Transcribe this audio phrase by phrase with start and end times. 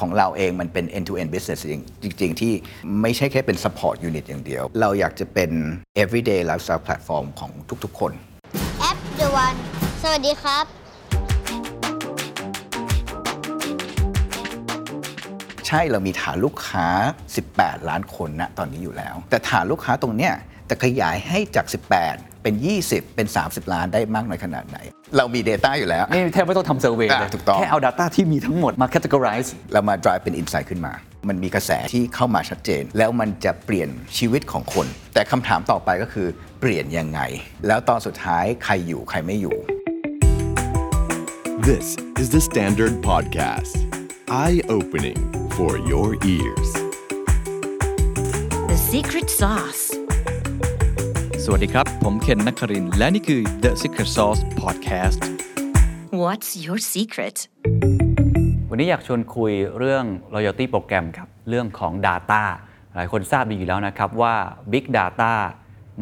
[0.00, 1.60] ของเราเองมันเป็น end to end business
[2.02, 2.52] จริง ๆ ที่
[3.02, 5.50] ไม่ใช่แค่เป็น support unit อย่างเดียว เราอยากจะเป็น
[6.02, 7.52] everyday lifestyle platform ของ
[7.84, 8.12] ทุก ๆ คน
[8.80, 9.58] แอป The One
[10.02, 10.64] สวัสดีครับ
[15.66, 16.86] ใช่เรามีฐานลูกค้า
[17.38, 20.34] 18 ล้านคนนะตอนนี้อยู่แล้ว แต่ฐานลูกค้าตรงเนี้ย
[20.70, 21.66] จะขยายให้จาก
[22.04, 22.54] 18 เป็น
[22.86, 24.78] 20 เป็น 30 ล้านได้มากน้อยขนาดไหน
[25.16, 30.92] เรามี Data อยู่แล้ว นี่แทบไม่ต้องทำเซอร์เวยเลยอะถูกต้อง แค่เอา Data ที่มีทั้งหมดมา categorize เรามา drive เป็น insight ขึ้นมา
[31.28, 36.28] มันมีกระแสที่เข้ามาชัดเจน แล้วมันจะเปลี่ยนชีวิตของคน แต่คำถามต่อไปก็คือ
[36.60, 37.20] เปลี่ยนยังไง
[37.66, 39.56] แล้วตอนสุดท้ายใครอยู่ใครไม่อยู่
[41.68, 41.86] This
[42.20, 43.76] is the Standard Podcast.
[44.30, 45.20] Eye opening
[45.56, 46.70] for your ears.
[48.70, 49.89] The secret sauce.
[51.52, 55.18] สวัสดีครับ ผมเคนนักครินทร์และนี่คือ The Secret Sauce Podcast
[56.22, 57.36] What's your secret?
[58.70, 62.42] วันนี้อยากชวนคุยเรื่อง loyalty โปรแกรมครับ เรื่องของ Data
[62.94, 64.34] หลายคนทราบดีอยู่แล้วนะครับว่า
[64.72, 65.32] Big Data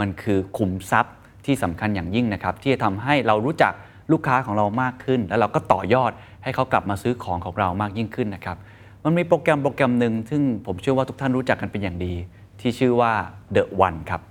[0.00, 1.14] มันคือขุมทรัพย์
[1.47, 3.72] ที่สำคัญอย่างยิ่งนะครับ ที่จะทำให้เรารู้จัก
[4.12, 8.56] ลูกค้าของเรามากขึ้น แล้วเราก็ต่อยอดให้เขากลับมาซื้อของของเรามากยิ่งขึ้นนะครับ
[9.05, 12.15] มันมีโปรแกรมโปรแกรมหนึ่งซึ่งผมเชื่อว่าทุกท่านรู้จักกันเป็นอย่างดี
[12.61, 13.12] ที่ชื่อว่า
[13.56, 14.22] The One ครับ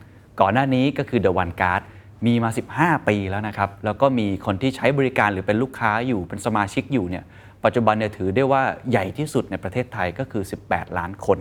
[0.41, 1.81] ก่อนหน้านี้ก็คือ The One Card
[2.25, 2.49] มีมา
[2.80, 7.23] 15 ปีแล้วนะครับ แล้วก็มีคนที่ใช้บริการหรือเป็นลูกค้าอยู่เป็นสมาชิกอยู่เนี่ย
[7.63, 11.39] ปัจจุบันเนี่ยถือได้ว่าใหญ่ที่สุดในประเทศไทยก็คือ 18 ล้านคน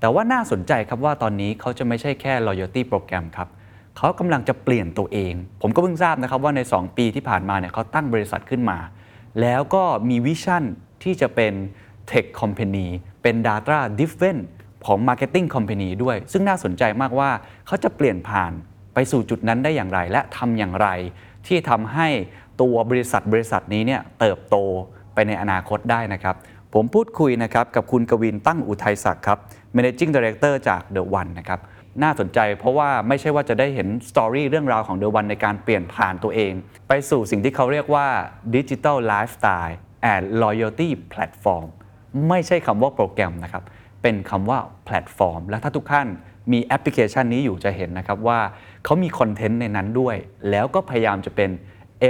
[0.00, 3.48] แต่ว่าน่าสนใจครับว่าตอนนี้เขาจะไม่ใช่แค่ loyalty โปรแกรมครับ
[3.98, 8.78] เขากำลังจะเปลี่ยนตัวเอง ผมก็เพิ่งทราบนะครับว่าใน 2 ปีที่ผ่านมาเนี่ยเขาตั้งบริษัทขึ้นมา
[9.40, 10.64] แล้วก็มีวิชั่น
[11.02, 11.52] ที่จะเป็น
[12.10, 12.86] Tech Company
[13.22, 14.38] เป็น Data Driven
[14.86, 17.30] ของ Marketing Company ด้วย ซึ่งน่าสนใจมากว่า
[17.66, 18.52] เขาจะเปลี่ยนผ่าน
[18.94, 20.88] ไปสู่จุดนั้นได้อย่างไร และทำอย่างไร
[21.46, 22.08] ที่ทำให้
[22.60, 24.56] ตัวบริษัทบริษัทนี้เนี่ยเติบโต
[25.14, 26.36] ไปในอนาคตได้นะครับ
[26.74, 29.38] ผมพูดคุยนะครับกับคุณกวินตั้งอุทัยศักดิ์ครับ
[29.76, 31.60] Managing Director จาก The One นะครับ
[32.02, 36.52] น่าสนใจเพราะว่าไม่ใช่ว่าจะได้เห็นสตอรี่เรื่องราวของ The One ในการเปลี่ยนผ่านตัวเอง
[36.88, 38.06] ไปสู่สิ่งที่เขาเรียกว่า
[38.56, 39.76] Digital Lifestyle
[40.12, 41.66] and Loyalty Platform
[42.28, 43.62] ไม่ใช่คำว่าโปรแกรมนะครับ
[44.02, 46.06] เป็นคำว่าแพลตฟอร์ม และถ้าทุกท่าน
[46.52, 48.40] มีแอปพลิเคชันนี้อยู่จะเห็นนะครับว่า
[48.84, 50.16] เขามี content ในนั้นด้วย
[50.50, 51.50] แล้วก็พยายามจะเป็น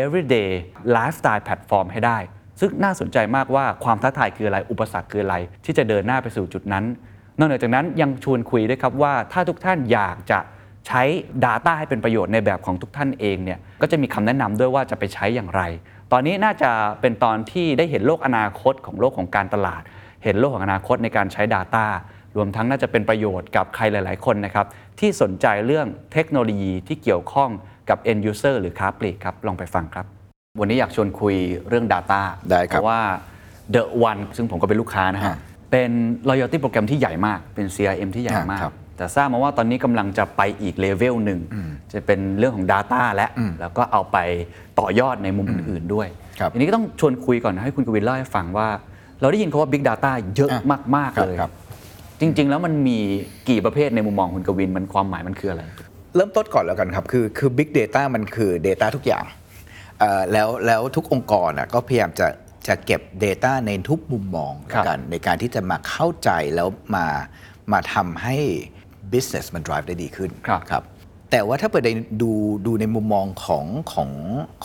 [0.03, 0.51] everyday
[0.95, 2.19] lifestyle platform ให้ได้
[2.61, 6.85] ซึ่งน่าสนใจมากว่าความท้าทายคืออะไร อุปสรรคคืออะไร ที่จะเดินหน้าไปสู่จุดนั้น
[7.39, 10.39] นอกเหนือจากนั้นยังชวนคุยด้วยครับว่าถ้าทุกท่านอยากจะ
[10.87, 11.03] ใช้
[11.45, 15.63] Data ให้เป็นประโยชน์ในแบบของทุกท่านเองเนี่ยก็จะมีคำแนะนำด้วยว่าจะไปใช้อย่างไร
[16.13, 16.71] ตอนนี้น่าจะ
[17.01, 19.83] เป็นตอนที่ได้เห็นโลกอนาคตของโลกของการตลาด
[20.25, 21.85] เห็นโลกของอนาคตในการใช้ Data
[22.37, 24.67] รวมทั้งน่าจะเป็นประโยชน์กับใครหลาย ๆ คนนะครับ
[25.01, 27.51] ที่สนใจเรื่องเทคโนโลยีที่เกี่ยวข้อง
[27.91, 30.07] กับ end user หรือค้าปลีกครับ ลองไปฟังครับ
[30.61, 31.37] วันนี้อยากชวนคุย
[31.69, 33.01] เรื่อง Data ได้ครับเพราะว่า
[33.75, 35.37] The One ซึ่งผมก็เป็นลูกค้านะฮะอ่า
[35.71, 35.91] เป็น
[36.29, 41.41] loyalty โปรแกรมที่ใหญ่มาก เป็น CRM ที่ใหญ่มากอ่าครับแต่ทราบมาว่าตอนนี้กำลังจะไปอีกเลเวลหนึ่ง
[41.93, 43.29] จะเป็นเรื่องของ Data และ
[43.61, 44.19] แล้วก็เอาไป
[44.79, 48.69] ต่อยอดในมุมอื่น ๆ ด้วยครับทีนี้ก็ต้องชวนคุยก่อนให้คุณกวินเล่าให้ฟังว่า
[49.23, 50.63] เราได้ยินคาว่า Big Data เยอะอะ
[50.97, 51.51] มากๆครับเลยครับ
[52.21, 52.99] จริง ๆ แล้วมันมี
[53.49, 55.63] กี่ประเภทในมุมมองคุณกวินมันความหมายมันคืออะไร
[56.15, 59.25] เริ่มต้นก่อนแล้วกันครับ คือคือ Big Data มันคือ Data ทุกอย่าง
[59.99, 62.29] เอ่อแล้วแล้วทุกองค์กรน่ะก็พยายามจะ
[62.69, 67.07] จะเก็บ Data ในทุกมุมมองครับกันในการที่จะมาเข้าใจแล้วมา
[67.73, 68.37] มาทำให้
[69.13, 70.83] business มัน drive ได้ดีขึ้นครับครับ
[71.33, 71.91] แต่ว่าถ้าเปิดใน
[72.23, 72.31] ดู
[72.67, 74.11] ดูในมุมมองของของ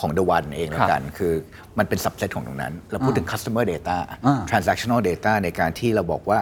[0.00, 1.32] ของ The One เองแล้วกันคือ
[1.78, 3.96] มันเป็น subset ของตรงนั้น เราพูดถึง customer data
[4.26, 6.38] อ่า transactional data ในการที่เราบอกว่า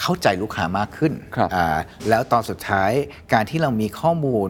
[0.00, 1.66] เข้าใจลูกค้ามากขึ้นครับอ่า
[2.08, 2.90] แล้วตอนสุดท้าย
[3.32, 4.48] การที่เรามีข้อมูล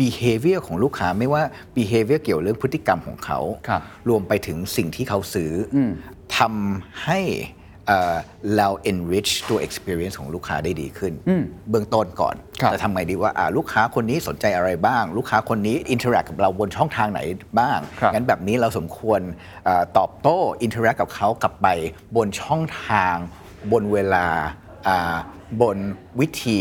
[0.00, 1.42] behavior ของลูกค้าไม่ว่า
[1.76, 5.78] behavior เกี่ยวเรื่องพฤติกรรมของเขาครับรวมไปถึงสิ่งที่เขาซื้ออ
[6.38, 7.20] ทำให้
[7.86, 8.16] เอ่อ
[8.56, 11.12] เรา enrich ตัว experience ของลูกค้าได้ดีขึ้น
[11.70, 17.20] เบื้องต้นก่อนครับจะทำไงดีว่าอ่าลูกค้าคนนี้สนใจอะไรบ้าง ลูกค้าคนนี้ interact กับเราบนช่องทางไหน
[17.58, 19.20] บ้างครับงั้นแบบนี้เราสมควร
[19.64, 21.66] เออตอบโต้ interact กับเขากลับไป
[22.16, 23.16] บนช่องทาง
[23.72, 24.26] บนเวลา
[25.52, 25.78] อ่าบน
[26.20, 26.58] วิธี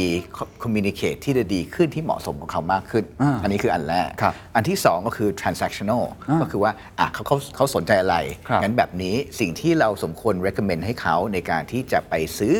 [0.63, 8.17] communicate ที่จะดีขึ้นที่เหมาะสมกับเขามากขึ้นอ่าอันนี้คืออันแรกครับอันที่ 2 ก็คือ transactional อ่าก็คือว่าอะเขาเขาเขาสนใจอะไร
[8.47, 12.55] ครับงั้นแบบนี้สิ่งที่เราสมควร recommend ให้เขาในการที่จะไปซื้อ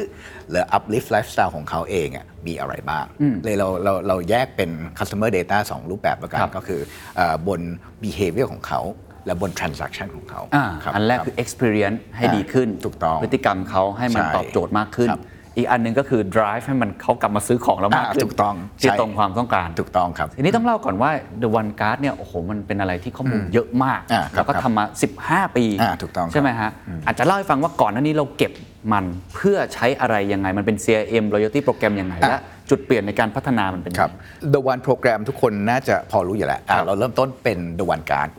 [0.49, 3.05] หรือ uplift lifestyle ของเขาเองอะมีอะไรบ้าง
[3.43, 4.69] เลยเราเราเราแยกเป็น
[4.99, 6.81] customer data 2 รูปแบบแล้วกัครันบก็คือ
[7.15, 7.61] เอ่อบน
[8.03, 8.81] behavior ของเขา
[9.25, 15.21] และบน transaction ของเขาอ่าครับอันแรกครับคือ experience ให้อ่าดีขึ้น ถูกต้อง พฤติกรรมเขาให้มันใช่ตอบโจทย์มากขึ้นครับ
[15.57, 21.11] อีกอันหนึงก็คือ drive ให้มันเขากลับมาซื้อของเรามากอ่าขึ้นถูกต้องที่ใช่ตรงความต้องการถูกต้องครับทีนี้ต้องเล่าก่อนว่า
[21.41, 24.85] The One Card เนี่ยโอ้โหมันเป็นอะไรที่ข้อมูลเยอะมากอ่าครับแล้วก็ทำมา
[25.21, 26.69] 15 ปีอ่าถูกต้องครับใช่ไหมฮะ
[27.05, 28.51] อาจจะเล่าให้ฟังว่าก่อนหน้านี้เราเก็บ
[28.93, 29.05] มัน
[29.35, 32.39] เพื่อใช้อะไรยังไงมันเป็น CRM loyalty โปรแกรมยังไงและ
[32.69, 38.29] จุดเปลี่ยนในการพัฒนามันเป็นยังครับไง The One Program ทุกคนน่าจะพอรู้อยู่แล้วอะครับเราเริ่มต้นเป็น The One Card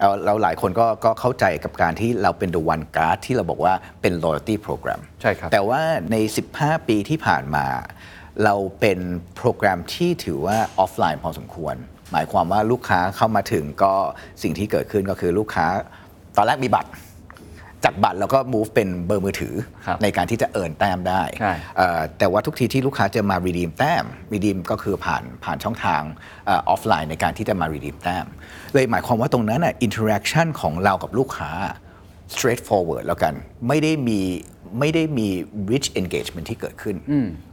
[0.00, 5.82] เอาเราหลายคนก็ก็เข้าใจกับการที่เราเป็น The One Card ที่เราบอกว่าเป็น loyalty program ใช่ครับ แต่ว่า
[6.12, 6.16] ใน
[6.52, 7.66] 15 ปีที่ผ่านมา
[8.44, 8.98] เราเป็น
[9.36, 11.74] โปรแกรมที่ถือว่าออฟไลน์พอสมควร
[12.12, 13.94] หมายความว่าลูกค้าเข้ามาถึงก็
[14.42, 15.66] สิ่งที่เกิดขึ้นก็คือลูกค้า
[16.36, 16.90] ตอนแรกมีบัตร
[17.84, 19.54] จากบัตรแล้วก็ move เป็นเบอร์มือถือ
[19.86, 26.02] ครับในการที่จะ earn แต้มได้ใช่ เอ่อแต่ว่าทุกทีที่ลูกค้าจะมา redeem แต้ม redeem ก็คือผ่านผ่านช่องทาง
[26.48, 28.26] ออฟไลน์ในการที่จะมา redeem แต้ม
[28.74, 31.50] เลยหมายความว่าตรงนั้นน่ะ interaction ของเรากับลูกค้า
[32.34, 33.34] straightforward แล้วกัน
[33.68, 34.20] ไม่ได้มี
[34.78, 35.28] ไม่ได้มี
[35.72, 36.96] rich engagement ที่เกิดขึ้น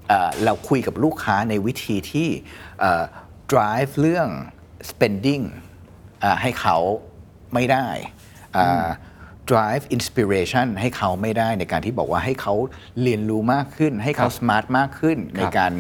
[0.09, 2.29] เอ่อเราคุยกับลูกค้าในวิธีที่
[2.79, 3.03] เอ่อ
[3.51, 4.27] drive เรื่อง
[4.89, 5.44] spending
[6.24, 6.77] อ่าให้เขา
[7.53, 7.88] ไม่ได้
[8.57, 8.88] อ่า
[9.51, 12.53] drive inspiration ให้เขาไม่ได้ในการที่บอกว่าให้เขา
[13.03, 15.71] เรียนรู้มากขึ้น ให้เขา smart มากขึ้น ในการ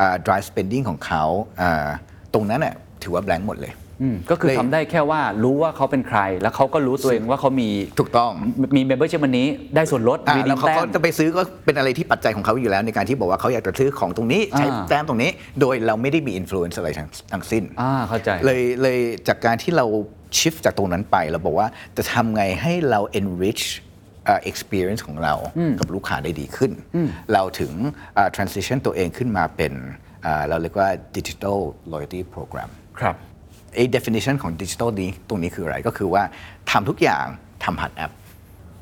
[0.00, 1.24] อ่า drive spending ของเขา
[1.60, 1.88] อ่า
[2.34, 3.72] ตรงนั้นน่ะถือว่า blank หมดเลย
[4.02, 7.70] อืมก็คือเลยทำได้แค่ว่ารู้ว่าเขาเป็นใคร แล้วเขาก็รู้ตัวเองว่าเขามี
[8.00, 8.32] ถูกต้อง
[8.76, 15.30] มี membership วันนี้ได้ส่วนลดอ่ามีแล้วเขาแต้ก็มจะไปซื้อก็เป็นอะไรที่ปัจจัยของเขาอยู่แล้วในการที่บอกว่าเขาอยากจะซื้อของตรงนี้ใช้อ่า แต้มตรงนี้
[15.60, 18.98] โดยเราไม่ได้มี influence อะไรทั้งทั้งสิ้น อ่าเข้าใจ เลยเลย
[19.28, 19.86] จากการที่เรา
[20.38, 23.64] shift จากตรงนั้นไปเราบอกว่าจะทำไงให้เรา enrich
[24.26, 25.34] เอ่อ experience ของเรา
[25.80, 26.72] กับลูกค้าได้ดีขึ้น
[27.32, 27.72] เราถึง
[28.14, 29.72] เอ่อ transition ตัวเองขึ้นมาเป็น
[30.22, 31.58] เอ่อเราเรียกว่า digital
[31.92, 32.70] loyalty program
[33.00, 33.16] ครับ
[33.74, 36.22] ไอ้ definition ของดิจิทัลนี้ตรงนี้คืออะไรก็คือว่า
[36.70, 37.26] ทำทุกอย่าง
[37.64, 38.12] ทำผ่านแอป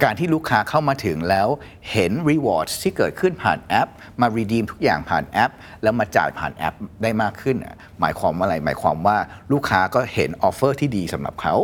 [0.03, 1.49] การที่ลูกค้าเข้ามาถึงแล้ว
[1.93, 3.89] เห็น rewards ที่เกิดขึ้นผ่านแอป
[4.21, 5.53] มา redeem ทุกอย่างผ่านแอป
[5.83, 7.57] แล้วมาจ่ายผ่านแอปได้มากขึ้น
[8.01, 9.17] หมายความว่าอะไร หมายความว่า
[9.53, 11.55] ลูกค้าก็เห็น offer ที่ดีสำหรับเขา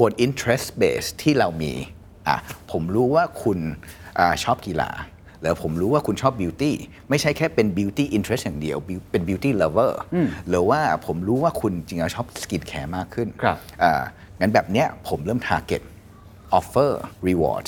[0.00, 1.72] บน interest base ที่เรามี
[2.28, 2.38] อะ
[2.70, 3.58] ผมรู้ว่าคุณ
[4.18, 4.90] อชอบกีฬา
[5.42, 6.74] แล้วผมรู้ว่าคุณชอบ beauty
[7.10, 10.00] ไม่ใช่แค่เป็น beauty interest อย่างเดียว beauty- เป็น beauty lover
[10.48, 13.92] หรือว่าผมรู้ว่าคุณจริงๆแล้วชอบสกินแคร์มากขึ้นครับอ่า
[14.40, 15.82] งั้นแบบเนี้ยผมเริ่ม target
[16.58, 16.92] offer
[17.28, 17.66] reward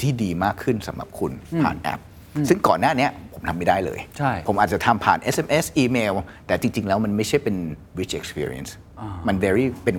[0.00, 1.32] ที่ดีมากขึ้นสำหรับคุณ
[1.62, 2.00] ผ่านแอป
[2.48, 6.14] ซึ่งก่อนหน้าเนี้ยผมทำไม่ได้เลยใช่ผมอาจจะทำผ่าน SMS อีเมล
[6.46, 7.56] แต่จริง ๆ แล้วมันไม่ใช่เป็น
[8.00, 8.70] rich experience
[9.28, 9.96] มัน very เป็น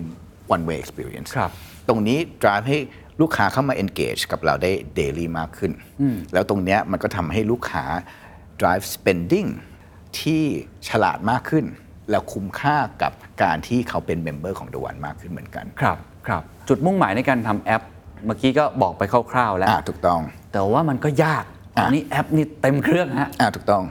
[0.55, 1.51] one way experience ครับ
[1.87, 2.79] ตรงนี้ drive ให้
[3.21, 5.71] ลูกค้าเข้ามา engage กับเราได้ daily มากขึ้น
[6.33, 7.83] แล้วตรงเนี้ยมันก็ทำให้ลูกค้า
[8.61, 9.49] drive spending
[10.19, 10.43] ที่
[10.89, 11.65] ฉลาดมากขึ้น
[12.11, 13.11] แล้วคุ้มค่ากับ
[13.43, 15.97] การที่เขาเป็นเมมเบอร์ของ The One มากขึ้นเหมือนกัน ครับ
[16.27, 17.83] ครับ จุดมุ่งหมายในการทำแอป
[18.25, 20.21] เมื่อกี้ก็บอกไปคร่าวๆแล้วอ่าถูกต้อง
[20.53, 21.43] แต่ว่ามันก็ยาก
[21.75, 23.83] ตอนนี้แอปนี่เต็มเครื่องฮะอ่าถูกต้อง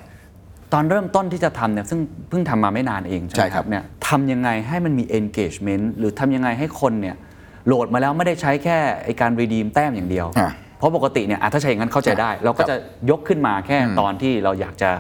[0.73, 7.17] ตอนเริ่มต้นที่จะทำเนี่ยซึ่งเพิ่งทำมาไม่นานเองใช่ไหใช่มคครัรับบเนี่ยทำยังไงให้มันมี engagement หรือทำยังไงให้คนเนี่ย
[7.67, 12.75] โหลดมาแล้วไม่ได้ใช้แค่ไอการ redeem แต้มอย่างเดียว อะ เพราะปกติเนี่ยอะถ้าใช้อย่างนั้นเข้าใจได้ เราก็จะ
[13.11, 14.91] ยกขึ้นมาแค่ตอนที่เราอยากจะ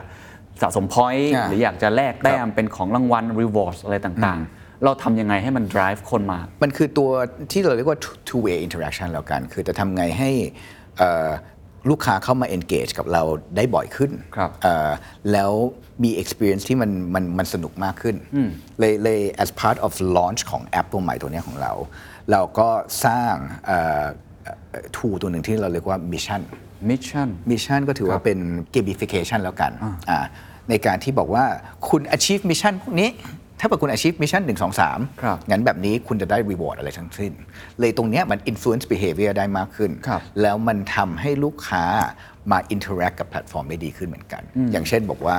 [0.63, 7.11] สะสม point อะหรืออยากจะแลกแต้มเป็นของรางวัล rewards อะไรต่างๆ เราทำยังไงให้มัน drive คนมา มันคือตัว
[7.53, 7.99] ที่เราเรียกว่า
[8.29, 10.31] two way interaction แล้วกัน คือจะทำไงให้
[10.99, 11.29] เอ่อ
[11.91, 13.23] ลูกค้าเข้ามา engage กับเรา
[13.57, 14.91] ได้บ่อยขึ้นครับเอ่อ
[15.33, 15.53] แล้ว
[16.05, 18.17] มี experience ที่มันมันมันสนุกมากขึ้น
[18.79, 21.73] เลยเลย as part of launch ของแอปตัวใหม่ตัวเนี้ยของเรา
[22.32, 22.69] เราก็
[23.05, 23.34] สร้าง
[23.67, 24.06] เอ่อ
[24.44, 26.43] เอ่อ tool ตัวหนึ่งที่เราเรียกว่า mission
[26.90, 28.38] mission มิชชั่นก็ถือว่าเป็น
[28.75, 29.73] gamification แล้วกัน
[30.11, 30.19] อ่า
[30.70, 31.44] ในการที่บอกว่า
[31.89, 33.10] คุณ achieve mission พวกนี้
[33.60, 34.53] ถ้าเกิดคุณ achieve mission 1 2
[35.22, 37.32] ครับ3งั้นแบบนี้คุณจะได้ reward อะไรทั้งสิ้น
[37.81, 41.84] เลยตรงเนี้ยมัน influence behavior ได้มากขึ้นครับแล้วมันทำให้ลูกค้า
[42.53, 45.39] มา interact กับแพลตฟอร์มได้ดีขึ้นเหมือนกัน อย่างเช่นบอกว่า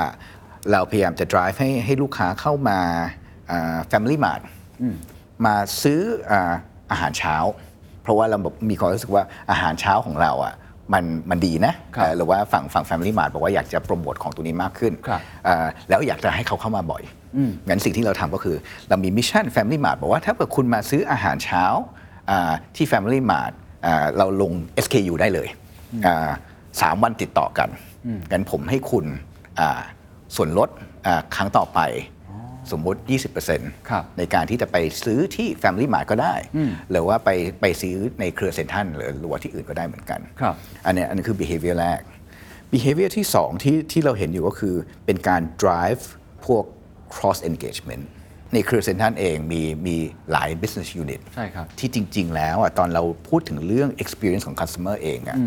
[0.72, 2.80] เราพยายามจะ drive ให้ให้ลูกค้าเข้ามา
[3.52, 4.42] อ่า Family Mart
[5.46, 6.02] มาซื้อ
[6.92, 7.36] อาอาหารเช้า
[8.04, 10.56] เพราะว่าเราแบบมีความรู้สึกว่าอาหารเช้าของเราอะ
[10.94, 17.04] มันมันดีนะครับเอ่อหรือว่าฝั่งฝั่ง Family Mart บอกว่าอยากจะโปรโมทของตัวนี้มากขึ้นครับเอ่อแล้วอยากจะให้เขาเข้ามาบ่อย
[17.70, 18.58] งั้นสิ่งที่เราทำก็คือ
[18.90, 21.64] เรามี mission Family Mart บอกว่าถ้าเกิดคุณมาซื้ออาหารเช้า
[22.30, 23.54] อ่าที่ Family Mart
[23.86, 24.52] อ่าเราลง
[24.86, 25.48] SKU ได้เลย
[26.06, 26.30] อ่า
[26.82, 27.70] สามวันติดต่อกัน
[28.32, 29.06] งั้นผมให้คุณ
[29.60, 29.80] อ่า
[30.36, 30.70] ส่วนลด
[31.08, 31.80] อ่าครั้งต่อไป
[32.72, 33.00] สมมุติ
[33.46, 36.36] 20%ครับในการที่จะไปซื้อที่ Family Mart ก็ได้
[36.92, 37.30] หรือว่าไป
[37.62, 40.56] ไปซื้อในเครือเซ็นทรัลหรือหรือว่าที่อื่นก็ได้เหมือนกันครับ
[40.86, 42.02] อันเนี้ยอันนี้คือ behavior แรก
[42.74, 46.04] behavior ที่สองที่ที่เราเห็นอยู่ก็คือเป็นการ drive
[46.46, 46.64] พวก
[47.16, 48.04] cross engagement
[48.54, 49.96] ในเครือเซ็นทรัลเองมีมี
[50.32, 55.38] หลาย business unit ใช่ครับที่จริง ๆ แล้วอะตอนเราพูดถึงเรื่อง experience ของ customer เองอะ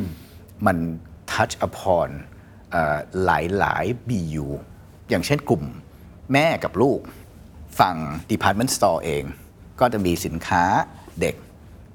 [0.67, 0.77] มัน
[1.33, 2.09] touch upon
[2.71, 4.47] เอ่อหลายหลาย BU
[5.11, 5.65] อย่างเช่นกลุ่ม
[6.33, 7.01] แม่กับลูก
[7.81, 7.97] ฝั่ง
[8.33, 9.25] department store เอง
[9.81, 10.65] ก็จะมีสินค้า
[11.21, 11.35] เด็ก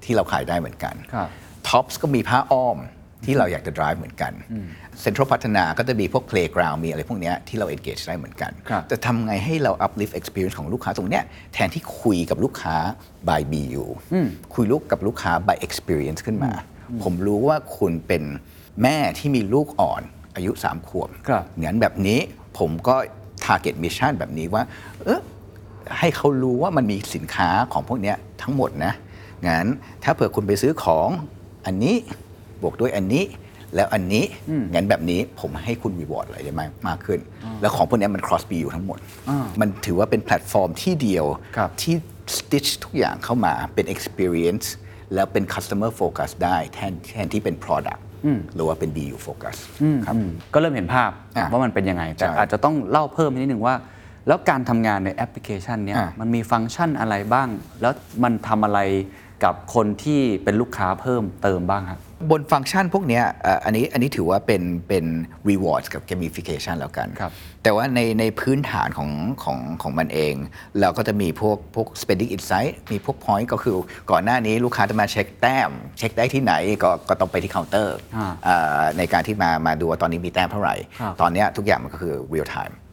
[0.03, 1.29] ที่เราขายได้เหมือนกันครับ
[1.67, 2.77] ท็อปส์ก็มีผ้าอ้อม
[3.25, 4.33] ที่เราอยากจะ drive เหมือนกัน
[5.01, 11.23] เซ็นทรัลพัฒนาก็จะมีพวก playground มีอะไรพวกเนี้ยที่เรา engage ได้เหมือนกันครับจะทำไงให้เรา uplift experience ของลูกค้าตรงเนี้ย
[11.53, 12.75] แทนที่คุยกับลูกค้า
[13.27, 13.83] by BU
[14.53, 16.51] คุยลูกกับลูกค้า by experience ขึ้นมา
[17.03, 18.23] ผมรู้ว่าคุณเป็น
[18.83, 20.01] แม่ที่มีลูกอ่อน
[20.35, 22.19] อายุ 3 ขวบครับงั้นแบบนี้
[22.59, 22.95] ผมก็
[23.45, 24.63] target mission แบบนี้ว่า
[25.03, 25.19] เออ
[25.99, 28.93] ให้เขารู้ว่ามันมีสินค้าของพวกเนี้ยทั้งหมดนะ
[29.47, 29.65] งั้น
[30.03, 31.07] ถ้าเผื่อคุณไปซื้อของ
[31.65, 31.95] อันนี้
[32.61, 33.23] บวกด้วยอันนี้
[33.75, 34.25] แล้วอันนี้
[34.73, 37.19] งั้นแบบนี้ผมให้คุณ reward อะไรได้มากมากขึ้น
[37.61, 38.99] แล้วของพวกเนี้ยมัน cross BU ทั้งหมด
[39.59, 41.25] มันถือว่าเป็นแพลตฟอร์มที่เดียว
[41.57, 41.95] ครับที่
[42.37, 44.65] stitch ทุกอย่างเข้ามาเป็น experience
[45.13, 48.01] แล้วเป็น customer focus ได้แทนแทนที่เป็น product
[48.55, 49.55] หรือว่าเป็น BU focus
[50.05, 50.15] ครับ
[50.53, 53.75] ก็เริ่มเห็นภาพอะว่ามันเป็นยังไง แต่ใช่อาจจะต้องเล่าเพิ่มนิดนึงว่า
[54.27, 57.47] แล้วการทำงานในแอปพลิเคชันเนี้ยอะมันมีฟังก์ชันอะไรบ้าง
[57.81, 58.79] แล้วมันทำอะไร
[59.45, 61.99] กับคนที่เป็นลูกค้าเพิ่มเติมบ้างครับ
[62.31, 65.05] บนฟังก์ชันพวกเนี้ยเอ่ออันนี้อันนี้ถือว่าเป็นเป็น
[65.49, 67.31] rewards กับ gamification แล้วกันครับ
[67.63, 69.11] แต่ว่าในในพื้นฐานของ
[69.43, 70.33] ของของมันเอง
[70.81, 73.75] เราก็จะมีพวกพวก spending insight มีพวก point ก็คือ
[74.11, 82.84] ก่อนหน้านี้ลูกค้าจะมาเช็คแต้ม เช็คได้ที่ไหนก็ก็ต้องไปที่เคาน์เตอร์อ่าเอ่อในการที่มามาดูว่าตอนนี้มีแต้มเท่าไหร่ครับตอนเนี้ยทุกอย่างมันก็คือ real time อ่า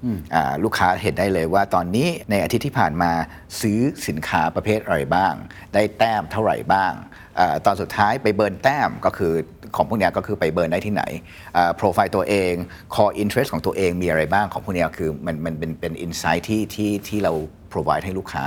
[0.65, 3.13] ลูกค้าเห็นได้เลยว่าตอนนี้ในอาทิตย์ที่ผ่านมา
[3.61, 3.79] ซื้อ
[4.09, 5.33] สินค้าประเภทอะไรบ้าง
[5.75, 6.93] ได้แต้มเท่าไหร่บ้าง
[7.39, 9.33] อาตอนสุดท้ายไป burn แต้มก็คือ
[9.77, 11.05] ของพวกเนี้ยก็คือไปเบิร์นได้ที่ไหน
[11.77, 12.53] โปรไฟล์ตัวเอง
[12.95, 17.33] core interest ของตัวเองมีอะไรบ้างของพวกเนี้ยคือมันมันเป็นเป็น insight ที่ที่ที่เรา
[17.73, 18.45] provide ให้ลูกค้า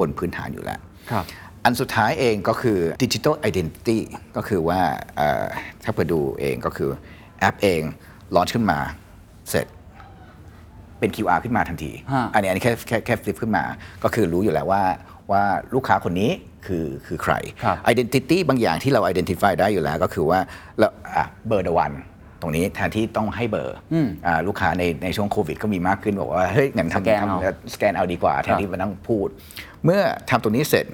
[0.00, 1.24] บนพื้นฐานอยู่แล้วครับ
[1.64, 3.98] อันสุดท้ายเองก็คือ Digital Identity
[4.36, 4.80] ก็คือว่า
[5.16, 5.44] เอ่อ
[5.84, 6.90] ถ้าเปิดดูเองก็คือ
[7.40, 7.82] แอปเอง
[8.34, 8.78] ลอนขึ้นมา
[9.50, 9.66] เสร็จ
[11.00, 13.64] เป็น QR ขึ้นมาทันที ฮะ อันนี้อันนี้แค่แค่แค่ฟลิปขึ้นมา
[14.02, 14.82] ก็คือรู้อยู่แล้วว่า
[15.30, 15.42] ว่า
[15.74, 16.30] ลูกค้าคนนี้
[16.66, 20.38] คือคือใคร ครับ Identity บางอย่างที่เรา identify ได้อยู่แล้วก็คือว่า
[20.78, 21.92] เราอะเบอร์ The 1
[22.40, 23.76] ตรงนี้แทนที่ต้องให้เบอร์
[24.26, 29.28] อ่าลูกค้าในในช่วงโควิดก็มีมากขึ้นบอกว่า เฮ้ยงั้นสแกนทำเอา ทำสแกนเอาดีกว่า แทนที่มานั่งพูด
[29.84, 30.00] เมื่อ
[30.30, 30.86] ทำตรงนี้เสร็จ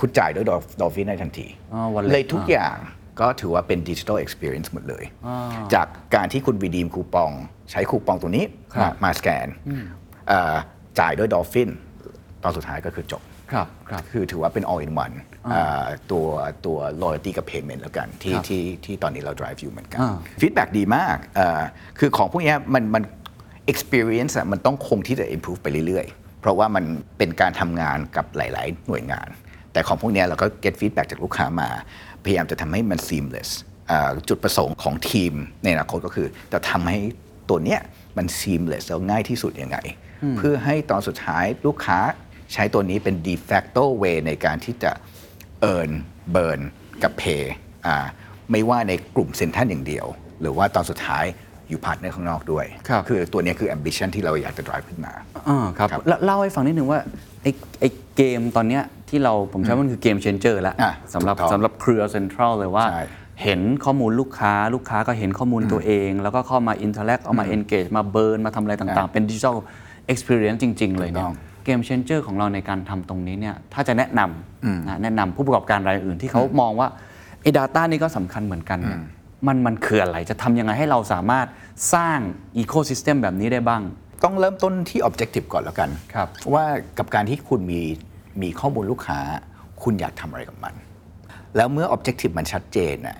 [0.00, 0.46] คุณจ่ายด้วย
[0.80, 2.76] Dolfin ได้ทันที อ๋อ wallet เลยทุกอ่าอย่าง
[3.20, 5.04] ก็ถือว่าเป็น digital experience หมดเลย
[5.74, 7.30] จากการที่คุณ redeem คูปอง
[7.70, 9.46] ใช้คูปองตัวนี้ครับมามาสแกน
[10.28, 10.54] เอ่อ
[10.98, 11.70] จ่ายด้วยดอลฟิน
[12.42, 15.14] ตอนสุดท้ายก็คือจบครับครับคือถือว่าเป็น all in one
[15.50, 16.26] เอ่อตัว
[16.66, 21.60] ตัว loyalty กับ payment แล้วกัน ที่ครับที่ที่ตอนนี้เรา drive อยู่เหมือนกันอ่า feedback ดีมากเอ่อ
[21.98, 23.02] คือของพวกเนี้ยมันมัน
[23.72, 26.84] experience อะมันต้องคงที่จะ improve ไปเรื่อยๆ เพราะว่ามัน
[27.18, 29.28] เป็นการทำงานกับหลาย ๆ หน่วยงาน
[29.72, 31.68] แต่ของพวกเนี้ยเราก็ get feedback จากลูกค้ามา
[32.24, 33.50] พยายามจะทำให้มัน seamless
[33.88, 36.98] เอ่อจุดประสงค์ของทีมในอนาคตก็คือ จะทำให้
[37.48, 37.80] ตัวเนี้ย
[38.16, 39.78] มัน seamless แล้วง่ายที่สุดยังไง
[40.36, 41.98] เพื่อให้ตอนสุดท้ายลูกค้า
[42.52, 44.92] ใช้ตัวนี้เป็น de facto way ในการที่จะ
[45.72, 45.90] earn
[46.34, 46.60] burn
[47.02, 47.42] กับ pay
[47.86, 47.96] อ่า
[48.50, 50.06] ไม่ว่าในกลุ่มเซ็นทรัลอย่างเดียว
[50.40, 51.24] หรือว่าตอนสุดท้าย
[51.68, 55.12] อยู่พาร์ทเนอร์ข้างนอกด้วยครับคือตัวเนี้ยคือ ambition ที่เราอยากจะ drive ขึ้นมา
[55.48, 57.00] อ่าครับครับแล้วเล่าให้ฟังนิดนึงว่า
[57.42, 57.50] ไอ้
[57.80, 58.82] ไอ้เกมตอนเนี้ย
[59.12, 63.04] ที่เราผมใช้ว่ามันคือ game changer แล้วอะสำหรับถูกต้องสำหรับเครือเซ็นทรัลเลยว่าใช่
[63.42, 69.56] เห็นข้อมูลลูกค้า ลูกค้าก็เห็นข้อมูลตัวเอง แล้วก็เข้ามาอินเทอร์แลกเอามา engage มาเบิร์นมาทำอะไรต่างๆ เป็น digital
[70.06, 76.88] experience จริง ๆ เลยเนี่ย ถูยกต้อง game changer ของเราในการทำตรงนี้เนี่ยถ้าจะแนะนำนะแนะนำผู้ประกอบการรายอื่นที่เขามองว่า
[77.42, 79.00] ไอ้ Data นี่ก็สำคัญเหมือนกันเนี่ย
[79.46, 81.46] มันมันคืออะไรจะทำยังไงให้เราสามารถ
[81.94, 82.18] สร้าง
[82.58, 83.82] อีโค y ิสเต็มแบบนี้ได้บ้าง
[84.24, 86.64] ต้องเริ่มต้นที่ objective ก่อนแล้วกันครับว่า
[86.98, 87.82] กับการที่คุณมี
[88.42, 89.20] มีข้อมูลลูกค้า
[89.82, 90.74] คุณอยากทำอะไรกับมัน
[91.56, 93.18] แล้วเมื่อ objective มันชัดเจนน่ะ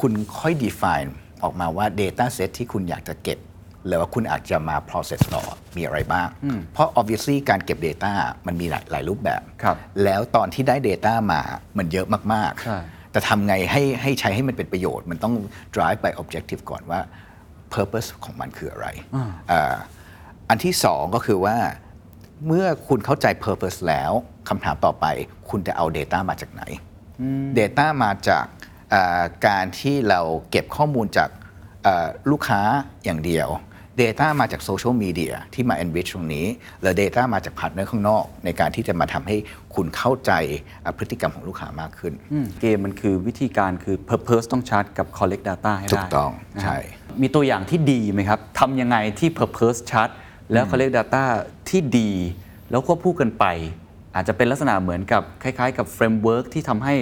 [0.00, 1.10] คุณค่อย define
[1.44, 3.38] ออกมาว่า data set ที่คุณอยากจะเก็บ
[3.86, 5.44] หรือว่าคุณอาจจะมา process ต่อ
[5.76, 6.28] มีอะไรบ้าง
[6.72, 8.12] เพราะ obviously การเก็บ data
[8.46, 11.40] มันมีหลายหลายรูปแบบครับแล้วตอนที่ได้ data มา
[11.78, 15.34] มันเยอะมากใช่ๆแต่ทำไงให้ให้ใช้ให้มันเป็นประโยชน์ มันต้อง
[15.74, 17.00] drive by objective ก่อนว่า
[17.74, 18.86] purpose ของมันคืออะไร
[19.52, 19.76] อ่า
[20.48, 21.56] อันที่สองก็คือว่า
[22.46, 24.12] เมื่อคุณเข้าใจ purpose แล้ว
[24.48, 25.06] คำถามต่อไป
[25.50, 26.62] คุณจะเอา data มาจากไหน
[27.58, 28.44] data มาจาก
[28.94, 31.30] อ่าการที่เราเก็บข้อมูลจาก
[31.86, 32.60] อ่าลูกค้า
[33.04, 33.50] อย่างเดียว
[34.02, 36.46] Data มาจากโซเชียลมีเดียที่มา enrich ตรงนี้
[36.82, 39.36] และ Data มาจากพาร์ทเนอร์ข้างนอก ในการที่จะมาทำให้
[39.74, 40.32] คุณเข้าใจ
[40.84, 46.78] อ่าพฤติกรรมของลูกค้ามากขึ้นอืมเกมมันคือวิธีการคือ Purpose ต้องชาร์จกับ Collect Data ให้ได้ ถูกต้องนะครับใช่
[47.22, 50.10] มีตัวอย่างที่ดีไหมครับทำยังไงที่ Purpose ชาร์จ
[50.52, 51.24] แล้ว Collect Data
[51.68, 52.10] ที่ดี
[52.70, 53.44] แล้วควบคู่กันไป
[54.14, 56.94] อาจจะเป็นลักษณะเหมือนกับคล้าย ๆ กับ Framework ที่ทำให้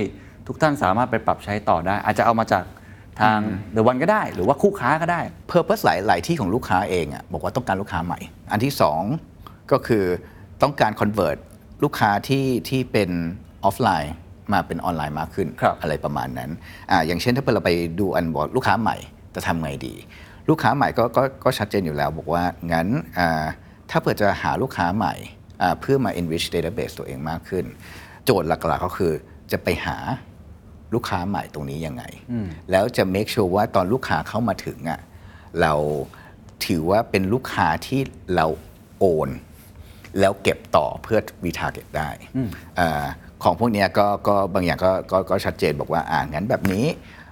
[0.47, 2.65] ทุกท่านสามารถไปปรับใช้ต่อได้ อาจจะเอามาจาก
[3.21, 3.39] ทาง
[3.75, 5.21] The One ก็ได้ หรือว่าคู่ค้าก็ได้
[5.51, 8.19] Purpose หลายหลายที่ของลูกค้าเองอะบอกว่าต้องการลูกค้าใหม่
[8.53, 9.03] อันที่สอง
[9.73, 10.05] ก็คือ
[10.63, 11.39] ต้องการ convert
[11.83, 13.11] ลูกค้าที่ที่เป็น
[13.65, 14.15] ออฟไลน์
[14.53, 16.51] มาเป็นออนไลน์มากขึ้นครับอะไรประมาณนั้น
[16.91, 18.97] อาอย่างเช่นถ้าเกิดเราไปดูอันบอกลูกค้าใหม่
[19.35, 19.95] จะทำไงดี
[20.49, 22.87] ลูกค้าใหม่ก็ก็ก็ชัดเจนอยู่แล้ว บอกว่า งั้น
[23.19, 23.45] อ่า
[23.91, 25.15] ถ้าเผื่อจะหาลูกค้าใหม่
[25.63, 27.65] อ่าเพื่อมา enrich database ตัวเองมากขึ้น
[28.25, 29.13] โจทย์หลักๆก็คือ
[29.53, 29.97] จะไปหา
[30.95, 32.05] ลูกค้าใหม่ตรงนี้ยังไง
[32.71, 35.01] แล้วจะ make sure ว่าตอนลูกค้าเข้ามาถึงอะ
[35.61, 35.75] เรา
[36.67, 38.01] ถือว่าเป็นลูกค้าที่
[38.35, 38.47] เรา
[38.99, 39.29] โอน
[40.21, 42.09] แล้วเก็บต่อเพื่อ retarget ได้
[42.79, 43.05] อา
[43.43, 46.87] ของพวกเนี้ยก็ก็บางอย่างก็ก็ก็ชัดเจนบอกว่าอ่างั้นแบบนี้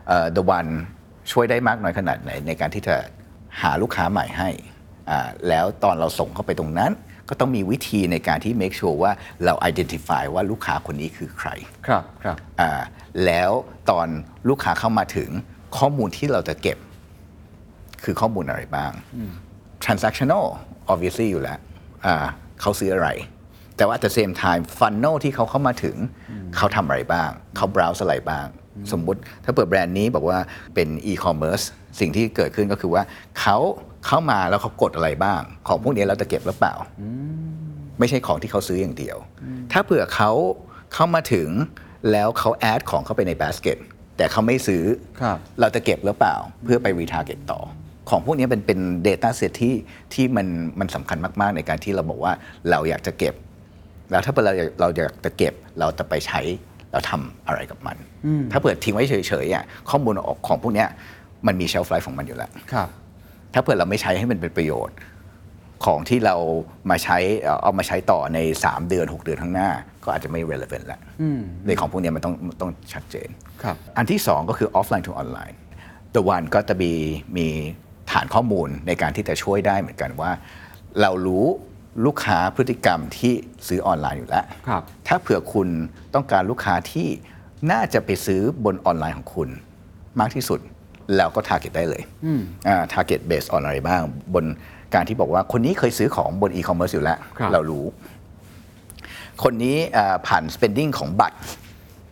[0.08, 0.72] เอ่อ The One
[1.30, 2.96] ช่วยได้มากน้อยขนาดไหน ในการที่จะ
[3.62, 4.50] หาลูกค้าใหม่ให้
[5.10, 6.92] อ่าแล้วตอนเราส่งเข้าไปตรงนั้น
[7.28, 9.12] ก็ต้องมีวิธีในการที่ make sure ว่า
[9.44, 11.50] เรา identify ว่าลูกค้าคนนี้คือใคร
[11.86, 12.70] ครับครับอ่า
[13.24, 13.50] แล้ว
[13.90, 14.08] ตอน
[14.48, 15.30] ลูกค้าเข้ามาถึง
[15.78, 16.78] ข้อมูลที่เราจะเก็บ
[18.04, 18.92] คือข้อมูลอะไรบ้าง
[19.84, 20.46] transactional
[20.92, 21.58] obviously อยู่แล้ว
[22.06, 22.14] อ่า
[22.60, 23.08] เขาซื้ออะไร
[23.76, 25.96] แต่ว่า at the same time funnel ที่เขาเข้ามาถึง
[26.56, 28.46] เขาทำอะไรบ้าง เขา browse อะไรบ้าง
[28.92, 30.38] สมมุติถ้าเปิดแบรนด์นี้บอกว่า
[30.74, 31.64] เป็น e-commerce
[32.00, 33.02] สิ่งที่เกิดขึ้นก็คือว่า
[33.40, 33.56] เขา
[34.06, 36.74] เข้ามาแล้วเขากดอะไรบ้าง ของพวกนี้เราจะเก็บหรือเปล่า
[37.98, 39.16] ไม่ใช่ของที่เขาซื้ออย่างเดียว
[39.72, 40.30] ถ้าเผื่อเขา
[40.94, 41.48] เข้ามาถึง
[42.12, 43.78] แล้วเขา add ของเข้าไปในบาสเกต
[44.16, 44.84] แต่เขาไม่ซื้อ
[45.20, 47.60] ครับเราจะเก็บหรือเปล่า เพื่อไป retarget ต่อ
[48.10, 49.74] ของพวกนี้เป็นเป็น Data Set ที่
[50.14, 50.46] ที่มัน
[50.80, 52.32] มันสำคัญมาก ๆ ในการที่เราบอกว่า
[52.70, 53.34] เราอยากจะเก็บ
[54.10, 56.40] แล้วถ้าเผื่อเราอยากเราอยากจะเก็บเราจะไปใช้
[56.92, 57.96] เราทำอะไรกับมัน
[58.50, 60.88] ถ้าเผื่อทิ้งไว้เฉยๆอะข้อมูลออกของพวกเนี้ย
[61.46, 62.88] มันมี shelf life ของมันอยู่แล้วครับ
[63.52, 64.96] ถ้าเผื่อเราไม่ใช้ให้มันเป็นประโยชน์
[65.84, 66.36] ของที่เรา
[66.90, 69.70] มาใช้เอ่อเอามาใช้ต่อใน 3 เดือน 6 เดือนข้างหน้า
[70.04, 71.00] ก็อาจจะไม่ relevant แล้ว
[71.66, 73.28] ในของพวกเนี้ยมันต้องต้องชัดเจน
[73.62, 75.54] ครับอันที่ 2 ก็คือ offline to online
[76.14, 76.92] the one ก็จะมี
[77.36, 77.46] มี
[78.12, 80.30] ฐานข้อมูลในการที่จะช่วยได้เหมือนกันว่า
[81.00, 81.46] เรารู้
[82.04, 83.32] ลูกค้าพฤติกรรมที่
[83.68, 85.68] ซื้อออนไลน์อยู่แล้วครับถ้าเผื่อคุณ
[86.14, 87.08] ต้องการลูกค้าที่
[87.72, 89.48] น่าจะไปซื้อบนออนไลน์ของคุณ
[90.20, 90.60] มากที่สุด
[91.16, 92.02] แล้วก็ target ได้เลย
[92.68, 94.02] อ่า target based on อะไรบ้าง
[94.34, 94.44] บน
[94.94, 97.84] การที่บอกว่าคนนี้เคยซื้อของบน e-commerce อยู่แล้วครับเรารู้
[99.42, 101.38] คนนี้อ่าผ่าน spending ของบัตร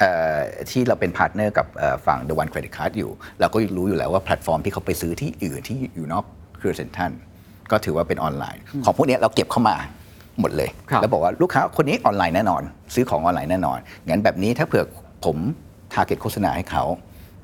[0.01, 0.39] เอ่อ
[0.71, 6.25] ที่เราเป็นพาร์ทเนอร์กับเอ่อฝั่ง The One Credit Card อยู่ เราก็รู้อยู่แล้วว่าแพลตฟอร์มที่เขาไปซื้อที่อื่นที่อยู่นอก
[6.59, 7.13] เครือเซ็นทรัล
[7.71, 9.77] ก็ถือว่าเป็นออนไลน์ ของพวกเนี้ยเราเก็บเข้ามา
[10.41, 12.63] หมดเลยครับแล้วบอกว่าลูกค้าคนนี้ออนไลน์แน่นอน
[12.95, 13.79] ซื้อของออนไลน์แน่นอน
[14.09, 14.85] งั้นแบบนี้ถ้าเผื่อ
[15.25, 15.37] ผม
[15.93, 16.85] target โฆษณาให้เขา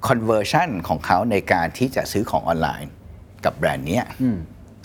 [0.09, 2.91] conversion ของเขาในการที่จะซื้อของออนไลน์
[3.45, 4.05] กับแบรนด์เนี้ย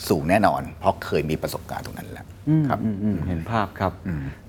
[0.09, 2.25] สูงแน่นอน เพราะเคยมีประสบการณ์ตรงนั้นแล้ว
[2.69, 3.91] ครับอืมอืมเห็นภาพครับ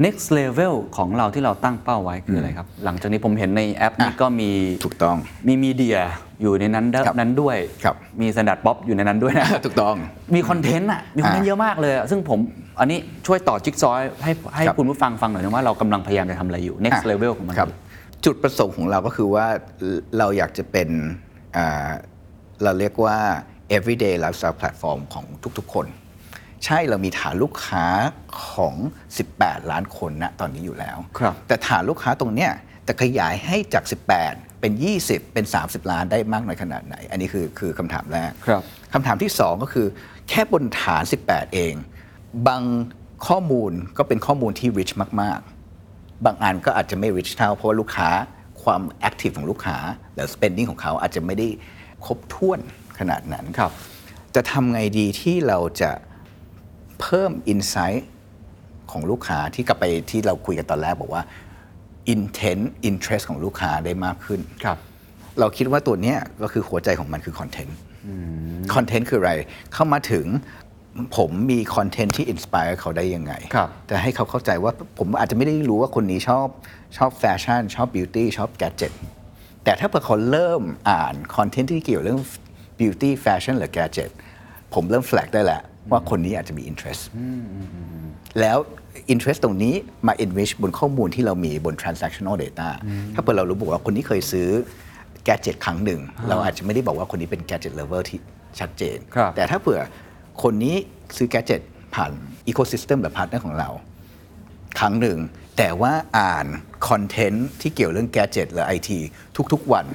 [0.04, 4.50] next level ของเราที่เราตั้งเป้าไว้คืออะไรครับ หลังจากนี้ผมเห็นในแอปนี้อะก็มี
[4.84, 5.98] ถูกต้องมีมีเดีย
[6.42, 9.96] อยู่ในนั้นด้ครับนั้นด้วยครับมี Standard Pop อยู่ในนั้นด้วยนะถูกต้อง
[10.34, 12.38] มีคอนเทนต์อะมีคอนเทนต์อะเยอะมากเลยอะซึ่งผม
[12.80, 17.76] อันนี้ช่วยต่อจิ๊กซอว์ให้ให้ครับคุณผู้ฟังฟังหน่อยนะว่าเรากำลังพยายามจะทำอะไรอยู่ next อะ level ของมันครับคือ
[18.24, 19.46] จุดประสงค์ของเราก็คือว่า
[20.18, 20.88] เราอยากจะเป็น
[21.56, 21.90] อ่า
[22.64, 23.18] เราเรียกว่า
[23.76, 25.26] everyday lifestyle platform ของ
[25.58, 25.86] ทุกๆคน
[26.64, 27.84] ใช่เรามีฐานลูกค้า
[28.48, 28.74] ของ
[29.22, 32.52] 18 ล้านคนนะตอนนี้อยู่แล้วครับแต่ฐานลูกค้าตรงเนี้ย
[32.88, 33.84] จะขยายให้จาก
[34.22, 34.72] 18 เป็น
[35.04, 39.86] 20 เป็น 30 ล้านได้มากน้อยขนาดไหน อันนี้คือคือคำถามแรกครับคำถามที่ 2 ก็คือ
[40.28, 41.74] แค่บนฐาน 18 เอง
[42.48, 42.62] บาง
[43.26, 45.40] ข้อมูลก็เป็นข้อมูลที่ rich มาก
[45.82, 48.10] ๆ บางอันก็อาจจะไม่ rich เท่า เพราะว่าลูกค้า
[48.62, 49.78] ความ active ของลูกค้า
[50.14, 51.48] หรือ spending ของเขาอาจจะไม่ได้
[52.06, 52.58] ครบถ้วน
[52.98, 53.72] ขนาดนั้นครับ
[54.34, 55.90] จะทำไงดีที่เราจะ
[57.00, 58.02] เพิ่ม insight
[58.90, 61.22] ของลูกค้าที่กลับไปที่เราคุยกันตอนแรกบอกว่า
[62.14, 64.78] intent interest ของลูกค้าได้มากขึ้นครับ
[65.40, 67.76] เราคิดว่าตัวเนี้ยก็คือหัวใจของมันคือคอนเทนต์
[68.74, 69.32] คอนเทนต์คืออะไร
[69.72, 70.26] เข้ามาถึง
[71.16, 76.46] ผมมีคอนเทนต์ที่ inspire เขาได้ยังไงครับแต่ให้เขาเข้าใจว่าผมอาจจะไม่ได้รู้ว่าคนนี้ชอบ
[76.96, 78.94] ชอบแฟชั่น ชอบ beauty ชอบ gadget
[79.64, 82.20] แต่ถ้าเผื่อเขาเริ่มอ่านคอนเทนต์ที่เกี่ยวเรื่อง
[82.82, 84.10] บิวตี้แฟชั่นหรือแกจ e t
[84.74, 87.02] ผมเริ่มแฟลกได้แล้วว่าคนนี้อาจจะมี interest
[88.40, 88.58] แล้ว
[89.14, 89.74] interest ตรงนี้
[90.06, 92.68] มา enrich บนข้อมูลที่เรามีบน transactional data
[93.14, 94.48] ถ้าเปิดเรารู้บอกว่าคนนี้เคยซื้อ
[95.28, 98.18] gadget ครั้งหนึ่ง เราอาจจะไม่ได้บอกว่าคนนี้เป็น gadget lover ที่
[98.60, 99.80] ชัดเจนครับแต่ถ้าเผื่อ
[100.42, 100.76] คนนี้
[101.16, 101.62] ซื้อ gadget
[101.94, 102.10] ผ่าน
[102.50, 103.68] ecosystem หรือ partner ของเรา
[104.78, 105.18] ครั้งหนึ่ง
[105.58, 106.46] แต่ว่าอ่าน
[106.88, 108.98] คอนเทนต์ที่เกี่ยวเรื่องแกจ e t หรือไอที
[109.52, 109.86] ทุก ๆ วัน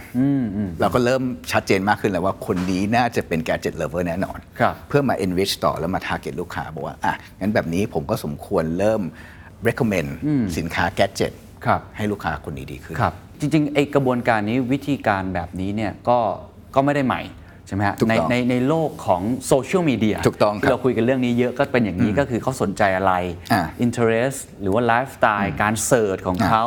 [0.79, 9.01] เราก็เริ่มชัดเจนมากขึ้นแล้วว่าคนนี้น่าจะเป็นแกจ e t lover แน่นอนครับเพื่อมา enrich ต่อแล้วมา target ลูกค้า บอกว่า อะ งั้นแบบนี้ผมก็สมควรเริ่ม
[9.67, 10.09] recommend
[10.57, 11.33] สินค้าแกจ e t
[11.65, 16.17] ครับให้ลูกค้าคนนี้ดีขึ้นครับจริงๆไอ้กระบวนการนี้วิธีการแบบนี้เนี่ยก็
[16.75, 17.21] ก็ไม่ได้ใหม่
[17.67, 23.13] ใช่ไหมฮะถูกในต้องในในโลกของโซเชียลมีเดียถูกต้องครับที่เราคุยกันเรื่องนี้เยอะก็เป็นอย่างนี้ก็คือเขาสนใจอะไร
[23.53, 26.65] อ่า interest หรือว่าไลฟ์สไตล์การ search ของอ่าเขา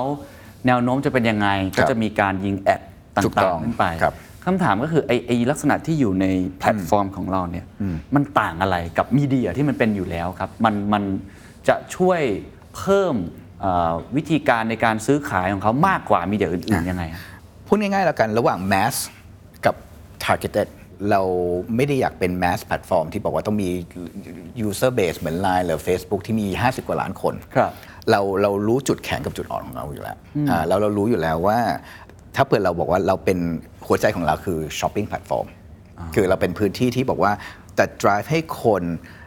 [0.67, 2.81] แนวโน้มจะเป็นยังไง ก็จะมีการยิง ad
[3.17, 6.27] ต่างๆถูกต้องขึ้นไปครับคำถามก็คือไอ้ไอ้ลักษณะที่อยู่ใน
[6.59, 7.67] แพลตฟอร์มของเราเนี่ย
[8.15, 11.03] มันต่างอะไรกับมีเดียที่มันเป็นอยู่แล้วครับมันมัน
[11.69, 12.21] จะช่วย
[12.77, 13.15] เพิ่ม
[13.61, 17.21] เอ่อวิธีการในการซื้อขายของเขามากกว่ามีเดียอื่นๆยังไงอะ
[17.67, 18.95] พูดง่ายๆแล้วกันระหว่าง mass
[19.65, 19.75] กับ
[20.25, 20.69] targeted
[21.11, 21.23] เรา
[21.77, 23.71] ไม่ได้อยากเป็น mass platform ที่บอกว่าต้องมี
[24.67, 27.73] user base เหมือน Line หรือ Facebook ที่มี 50 กว่าล้านคนครับ
[28.11, 30.17] เราเรารู้จุดแข็งกับจุดอ่อนของเราอยู่แล้ว
[30.51, 31.59] อ่าแล้วเรารู้อยู่แล้วว่า
[32.37, 33.39] ถ้าเปิดเราบอกว่าเราเป็น
[33.87, 35.47] หัวใจของเราคือ shopping platform
[36.15, 37.33] คือเราเป็นพื้นที่ที่บอกว่า
[37.79, 38.83] จะ drive ให้คน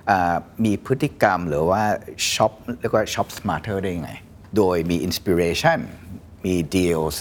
[0.10, 1.84] อ่ามีพฤติกรรมหรือว่า
[2.34, 4.12] shop เรียกว่า shop smarter ได้ยังไง
[4.58, 5.80] โดยมี inspiration
[6.46, 7.16] มี deals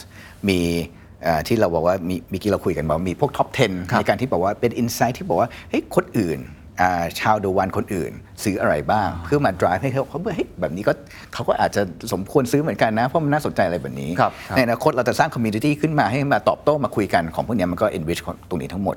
[0.48, 1.01] มีเอ่อ
[1.46, 6.40] ที่เราบอกว่ามีเมีกี้เราคุยกันว่ามีพวก top 10 ในการที่บอกว่าเป็น insight ที่บอกว่าเฮ้ยคนอื่น
[6.80, 10.92] อ่าชาวเดวันคนอื่น ซื้ออะไรบ้าง เพื่อมา drive ให้เขาเขาเฮ้ยแบบนี้ก็
[11.34, 11.82] เขาก็อาจจะ
[12.12, 18.96] สมควรซื้อเหมือนกันนะ เพราะมันน่าสนใจอะไรแบบนี้ครับครับในอนาคตเราจะสร้าง community ขึ้นมาให้มาตอบโต้มาคุยกันของพวกเนี้ยมันก็ enrich ของตรงนี้ทั้งหมด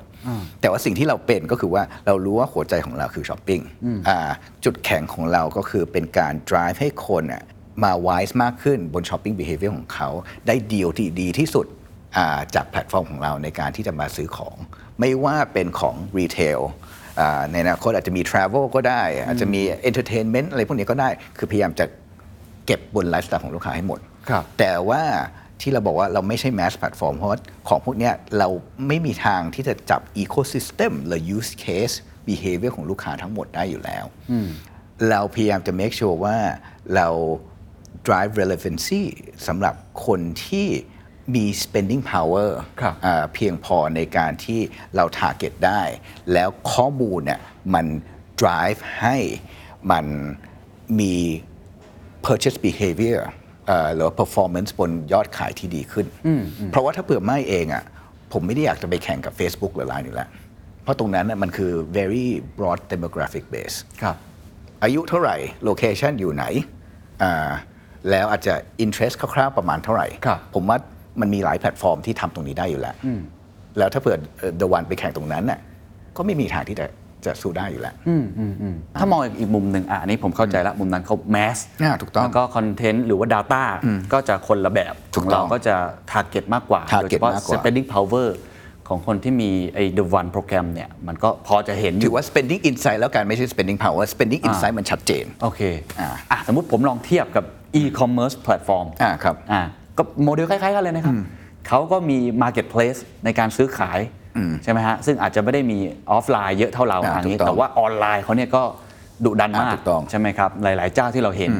[0.60, 3.60] แต่ว่าสิ่งที่เราเป็นก็คือว่าเรารู้ว่าหัวใจของเราคือช้อปปิ้ง
[4.08, 4.30] อ่า
[4.64, 7.42] จุดแข็งของเราก็คือเป็นการ drive ให้คนอะ
[7.84, 10.08] มา wise มากขึ้นบน shopping behavior ของเขา
[10.46, 11.75] ได้ดีลที่ดีที่สุดอ่า
[12.54, 14.56] จากแพลตฟอร์มของเราในการที่จะมาซื้อของ
[15.00, 16.60] ไม่ว่าเป็นของ retail
[17.20, 21.86] อ่าในอนาคตอาจจะมี travel ก็ได้ อาจจะมี entertainment อะไรพวกนี้ก็ได้ คือพยายามจะ
[22.66, 24.00] เก็บบนไลฟ์สไตล์ของลูกค้าให้หมด
[24.30, 25.02] ครับแต่ว่า
[25.60, 28.48] ที่เราบอกว่าเราไม่ใช่ mass platform เพราะว่าของพวกเนี้ยเรา
[28.88, 31.94] ไม่มีทางที่จะจับ ecosystem หรือ use case
[32.28, 34.04] behavior ของลูกค้าทั้งหมดได้อยู่แล้ว
[35.10, 36.36] เราพยายามจะ make sure ว่า
[36.94, 37.08] เรา
[38.06, 39.02] drive relevancy
[39.46, 39.74] สำหรับ
[40.06, 40.68] คนที่
[41.34, 44.60] มี spending power ครับอ่าเพียงพอในการที่
[44.96, 45.82] เรา target ได้
[46.32, 47.40] แล้วข้อมูลเนี่ย
[47.74, 47.86] มัน
[48.40, 49.16] drive ให้
[49.90, 50.06] มัน
[51.00, 51.14] มี
[52.26, 53.20] purchase behavior
[53.66, 56.06] เอ่อหรือว่า performance บนยอดขายที่ดีขึ้น
[56.70, 57.84] เพราะว่าถ้าเผื่อไม่เองอะ
[58.32, 60.28] ผมไม่ได้อยากจะไปแข่งกับ Facebook หรือ Line อยู่แล้ว
[60.82, 62.26] เพราะตรงนั้นน่ะมันคือ very
[62.58, 64.16] broad demographic base ครับ
[64.82, 66.44] อายุเท่าไหร่ location อยู่ไหน
[67.22, 67.50] อ่า
[68.10, 70.78] แล้วอาจจะ interest คร่าวๆประมาณเท่าไหร่ครับผมว่า
[71.20, 72.94] มันมีหลายแพลตฟอร์มที่ทำตรงนี้ได้อยู่แล้ว
[73.78, 74.16] แล้วถ้าเผื่อ
[74.58, 75.58] The One ไปแข่งตรงนั้นน่ะ
[76.16, 76.86] ก็ไม่มีทางที่จะ
[77.26, 77.94] จะสู้ได้อยู่แล้ว
[78.98, 83.62] ถ้ามองอีกมุมหนึ่งอะอันนี้ผมเข้าใจแล้วมุมนั้นเขาแมสอ่าถูกต้องแล้วก็คอนเทนต์หรือว่า Data
[84.12, 85.74] ก็จะคนละแบบถูขกองต้เราองก็จะ
[86.12, 88.28] Target มากกว่า Target โดยเฉพาะมากกว่า spending power
[88.88, 95.60] ของคนที่มีไอ้ The One โปรแกรมเนี่ย มันก็พอจะเห็นอถืยู่อว่า spending insight แล้วกันไม่ใช่ spending power spending insight มันชัดเจน โอเค
[96.00, 97.44] อ่าอะสมมุติผมลองเทียบกับ
[97.80, 99.62] e-commerce platform อ่าครับอ่า
[99.98, 101.14] ก็โมเดลคล้ายๆกันเลยนะครับ
[101.68, 103.98] เขาก็มี marketplace ในการซื้อขาย
[104.62, 105.78] ใช่ไหมฮะซึ่งอาจจะไม่ได้มี
[106.10, 108.62] ออฟไลน์เยอะเท่าเราอ่าอันนี้ถูกต้องแต่ว่าออนไลน์เขาเนี่ยก็
[109.24, 111.52] ดุดันมากอ่าถูกต้องใช่ไหมครับหลาย ๆ เจ้าที่เราเห็น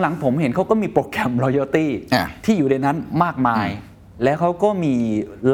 [0.00, 3.66] หลัง ๆ ผมเห็นเขาก็มีโปรแกรม loyalty อ่าที่อยู่ในนั้นมากมาย
[4.24, 4.94] แล้วเขาก็มี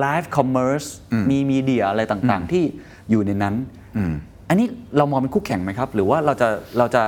[0.03, 0.89] live commerce
[1.31, 2.65] มีมีเดียอะไรต่างๆ ที่
[3.11, 3.55] อยู่ในนั้น
[4.49, 7.03] อันนี้เรามองเป็นคู่แข่งไหมครับ หรือว่าเราจะเราจะ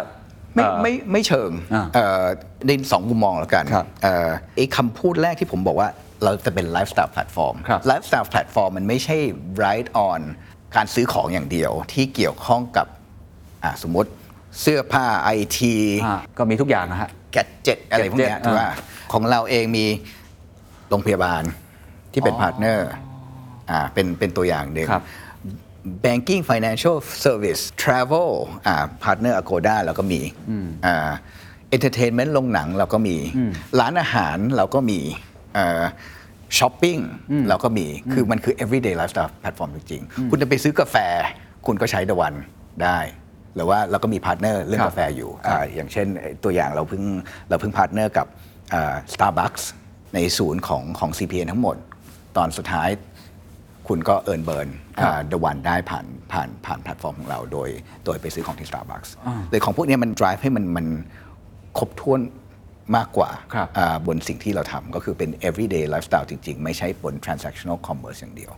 [0.55, 5.89] ไม่เอ่อไม่ไม่เชิงอ่าเอ่ในสองมุมมองแล้วกันครับเอ่อไอ้คำพูดแรกที่ผมบอกว่า
[6.25, 9.17] เราจะเป็นไลฟ์สไตล์แพลตฟอร์มครับไลฟ์สไตล์แพลตฟอร์มมันไม่ใช่
[9.64, 10.21] rely on
[10.77, 12.87] การซื้อของอย่างเดียวที่เกี่ยวข้องกับ
[13.65, 14.11] อะสมมติ
[14.61, 18.71] เสื้อผ้าไอทีอ่าก็มีทุกอย่างนะฮะ gadget อะไรพวกเนี้ย gadget ถูกป่ะอ่า
[19.13, 19.87] ของเราเองมี
[20.89, 21.43] โรงพยาบาล
[22.13, 22.91] ที่เป็นพาร์ทเนอร์
[23.71, 25.03] อ่าเป็นเป็นตัวอย่างหนึ่งครับ
[26.05, 28.31] banking financial service travel
[28.66, 30.21] อ่า partner Agoda เราก็มี
[30.87, 31.11] อ่า
[31.77, 33.16] entertainment โรงหนังเราก็มี
[33.81, 35.01] ร้านอาหารเราก็มี
[36.59, 36.99] ช้อปปิ้ง
[37.49, 40.97] เราก็มี คือมันคือ everyday lifestyle platform จริงๆ คุณจะไปซื้อกาแฟ
[41.66, 42.35] คุณก็ใช้ The One
[42.85, 42.99] ได้
[43.55, 46.07] หรือว่าเราก็มีพาร์ทเนอร์เรื่องครับกาแฟอยู่อ่าอย่างเช่น
[46.45, 47.03] ตัวอย่างเราเพิ่ง
[47.49, 48.27] เราเพิ่งพาร์ทเนอร์กับ
[48.75, 49.62] อ่า Starbucks
[50.14, 51.77] ในศูนย์ของของ CPN ทั้งหมด
[52.37, 52.88] ตอนสุดท้าย
[53.88, 54.68] คุณก็ earn burn
[55.29, 57.69] The One ได้ผ่านผ่านผ่านแพลตฟอร์มของเราโดย
[58.05, 59.11] โดยไปซื้อของที่ Starbucks
[59.51, 60.87] เลยของพวกเนี้ยมัน drive ให้มันมัน
[61.79, 62.21] ครบถ้วน
[62.97, 68.53] มากกว่าครับอ่าบนสิ่งที่เราทำก็คือเป็น everyday lifestyle จริง ๆ ไม่ใช่บน transactional commerce อย่างเดียว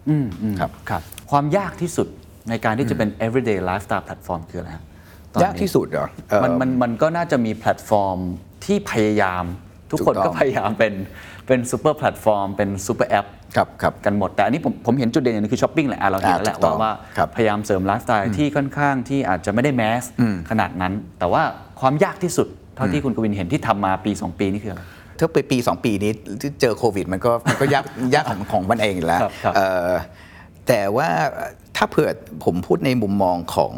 [0.61, 2.09] ครับครับ ความยากที่สุด
[2.51, 4.85] ในการที่จะเป็น everyday lifestyle platform คืออะไรฮะ
[5.33, 8.19] ตอนนี้ยากที่สุดเหรอเอ่อมันมันมันก็น่าจะมีแพลตฟอร์ม
[8.65, 9.45] ที่พยายาม
[9.91, 10.95] ทุกคนก็ถูกต้องพยายามเป็น
[11.47, 13.27] เป็น super platform เป็น super app
[13.57, 20.05] ครับครับกันหมด แต่อันนี้ผมผมเห็นจุดเด่นอย่างหนึ่งคือช้อปปิ้งแหละอะเราเห็นแล้วแหละอ่าถูกต้องว่าว่าครับพยายามเสริมไลฟ์สไตล์ที่ค่อนข้างที่อาจจะไม่ได้ mass
[20.51, 21.43] ขนาดนั้น แต่ว่า
[21.81, 24.83] ความยากที่สุดเท่าที่คุณกวินเห็นที่ทำมาปี 2 ปีนี่คืออะไร
[25.19, 29.93] ถ้าไปปี 2 ปีนี้ที่เจอโควิด มันก็มันก็ยากยากของของมันเองอยู่แล้วครับครับเอ่อ
[30.69, 31.09] แต่ว่า
[31.77, 32.11] ถ้าเผื่อ
[32.45, 33.75] ผมพูดในมุมมองของ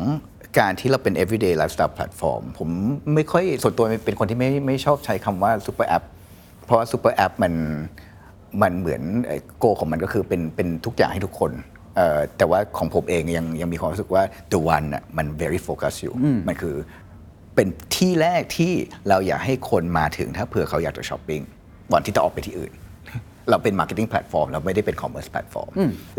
[0.59, 2.69] การที่เราเป็น everyday lifestyle platform ผม
[3.15, 6.05] ไม่ค่อยส่วนตัวเป็นคนที่ไม่ไม่ชอบใช้คำว่า super app
[6.65, 7.55] เพราะว่า super app มัน
[8.63, 9.03] มันเหมือน
[9.59, 11.53] goal ของมันก็คือเป็นเป็นทุกอย่างให้ทุกคน
[11.97, 16.15] เอ่อแต่ว่าของผมเองยังยังมีความรู้สึกว่า The One น่ะมัน very focus อยู่
[16.49, 16.77] มันคือ
[17.55, 18.73] เป็นที่แรกที่
[19.09, 21.43] เราอยากให้คนมาถึงถ้าเผื่อเขาอยากจะช้อปปิ้ง
[21.93, 22.73] ก่อนที่จะออกไปที่อื่น
[23.51, 25.71] เราเป็น marketing platform เราไม่ได้เป็น commerce platform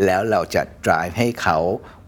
[0.04, 1.58] แล้วเราจะ drive ให้เขา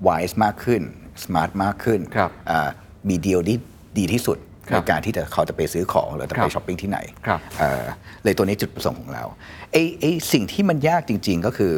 [0.08, 0.82] wise มากขึ้น
[1.24, 2.68] smart มากขึ้นครับอ่า
[3.08, 3.58] มีดีลที่
[3.98, 7.84] ดีที่สุดครั ในบการที่จะเขาจะไปซื้อของหรือจะครัไปบช้อปปิ้งที่ไหนครับเอ่อ
[8.24, 9.24] เลยตัวนี้จุดประสงค์ของเรา
[9.72, 11.74] ไอ้ไอ้สิ่งที่มันยากจริง ๆก็คือ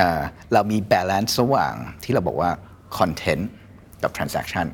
[0.00, 2.50] อาเรามี balance ระหว่างที่เราบอกว่า
[2.98, 3.44] content
[4.02, 4.66] กับ transaction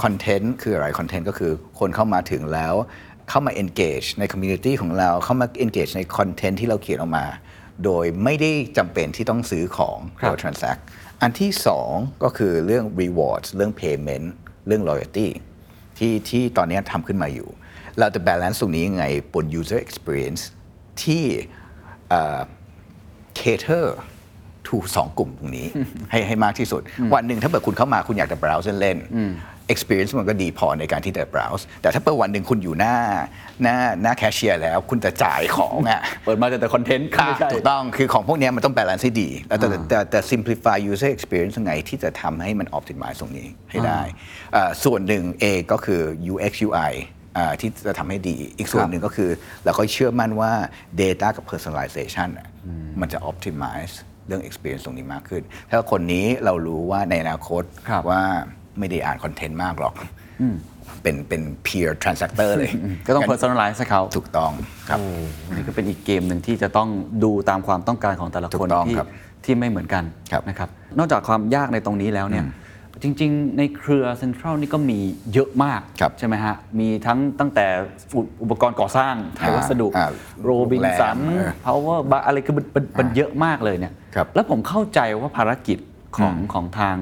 [0.00, 2.74] content คืออะไร content ก็คือคนเข้ามาถึงแล้ว
[3.28, 7.26] เข้ามา engage ใน community ของเราเข้ามา engage ใน content ที่เราเขียนออกมา
[7.84, 10.80] โดยไม่ได้จำเป็นที่ต้องซื้อของครับหรือ transact
[11.22, 11.90] อันที่สอง
[12.24, 14.26] ก็คือเรื่อง rewards เรื่อง payment
[14.66, 15.28] เรื่อง loyalty
[16.00, 17.48] ที่ที่ตอนนี้ทำขึ้นมาอยู่
[17.98, 20.42] เราจะ balance ตรงนี้ยังไงบน user experience
[21.02, 21.24] ที่
[22.10, 22.40] เอ่อ
[23.40, 23.86] cater
[24.66, 25.66] to สองกลุ่มตรงนี้
[26.10, 26.82] ให้ให้มากที่สุด
[27.14, 32.96] วันหนึ่งถ้าเกิดคุณเข้ามาคุณอยากจะ browse เล่นๆ experience มันก็ดีพอในการที่จะ browse แต่ถ้าเปิดวันหนึ่งคุณอยู่หน้า
[33.62, 44.00] หน้าหน้าแคชเชียร์แล้ว คุณจะจ่ายของอะ เปิดมาแต่คอนเทนต์ค่ะไม่ใช่ถูกต้องคือของพวกเนี้ยมันต้อง balance ให้ดี แล้วแต่แต่แต่ simplify user experience ยังไงที่จะทำให้มัน optimize ตรงนี้ให้ได้
[44.52, 46.02] เอ่อส่วนหนึ่งเองก็คือ
[46.32, 46.92] UX UI
[47.36, 49.30] อ่าที่จะทำให้ดี อีกส่วนหนึ่งก็คือ
[49.64, 50.52] เราก็เชื่อมั่นว่า
[51.02, 52.46] data กับ personalization อะ
[53.00, 53.94] มันจะ optimize
[54.26, 58.22] เรื่อง experience ตรงนี้มากขึ้น ถ้าคนนี้เรารู้ว่าในอนาคตครับว่า
[58.78, 59.94] ไม่ได้อ่านคอนเทนต์มากหรอก
[61.02, 62.70] เป็นเป็น peer transactor เลย
[63.06, 64.52] ก็ต้อง personalize ให้เขาถูกต้อง
[64.88, 65.06] ครับโอ้
[65.56, 66.88] นี่ก็เป็นอีกเกมหนึ่งที่จะต้อง
[67.24, 69.08] ดูตามความต้องการของแต่ละถูคนกต้องที่ครับ
[69.44, 72.44] ที่ไม่เหมือนกันครับนะครับ นอกจากความยากในตรงนี้แล้วเนี่ย
[73.02, 74.98] จริง ๆ ในเครือเซ็นทรัลนี่ก็มี
[75.32, 77.66] เยอะมากครับใช่ไหมฮะ มีทั้งตั้งแต่
[78.16, 80.10] อุอุปกรณ์ก่อสร้างไทยวัสดุอ่า
[80.42, 85.78] โรบินสันโรงแรมเออ power bar อะไรคือมันมันมันเยอะมากเลยเนี่ยครับแล้วผมเข้าใจว่าภารกิจ
[86.16, 86.96] ของของทาง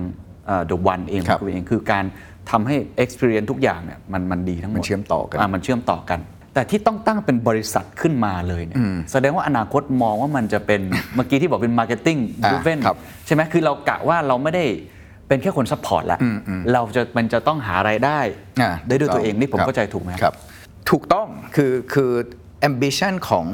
[0.66, 2.04] The One เองครับของคุณเองคือการ
[2.50, 6.20] ทำให้ experience ทุกอย่างเนี่ยมันมันดีทั้งหมดมันเชื่อมต่อกันมันเชื่อมต่อกัน
[6.54, 8.82] แต่ที่ต้องตั้งเป็นบริษัทขึ้นมาเลยเนี่ย
[9.12, 10.80] แสดงว่าอนาคตมองว่ามันจะเป็น
[11.14, 14.64] เมื่อกี้ที่บอกเป็น marketing อ่า driven ครับใช่ไหมคือเรากะว่าเราไม่ได้
[15.28, 16.20] เป็นแค่คน support แล้ว
[16.72, 18.18] เราจะมันจะต้องหารายได้
[18.62, 20.34] อ่าได้ด้วยถูกตัวเองนี่ผมครับเข้าใจถูกไหมครับ
[20.90, 22.10] ถูกต้องคือคือ
[22.68, 23.46] ambition ของ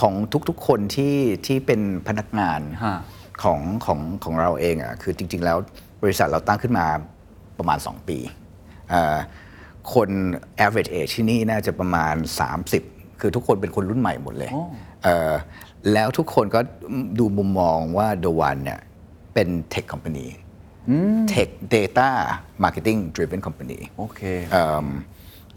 [0.00, 0.14] ของ
[0.48, 2.98] ทุกๆคนที่ที่เป็นพนักงานฮะ
[3.42, 5.58] ของของของเราเองอะคือจริง ๆแล้ว
[6.02, 6.86] บริษัทเราตั้งขึ้นมา
[7.58, 8.18] ประมาณ 2 ปี
[8.90, 9.16] เอ่อ
[9.94, 10.10] คน
[10.64, 12.14] average age ที่นี่น่าจะประมาณ
[12.68, 14.50] 30 คือทุกคนเป็นคนรุ่นใหม่หมดเลย
[15.04, 15.32] เอ่อ
[15.92, 16.60] แล้วทุกคนก็
[17.18, 18.80] ดูมุมมองว่า The One เนี่ย
[19.34, 20.28] เป็น tech company
[21.32, 22.10] tech data
[22.64, 24.20] marketing driven company โอเค
[24.52, 24.86] เอิ่ม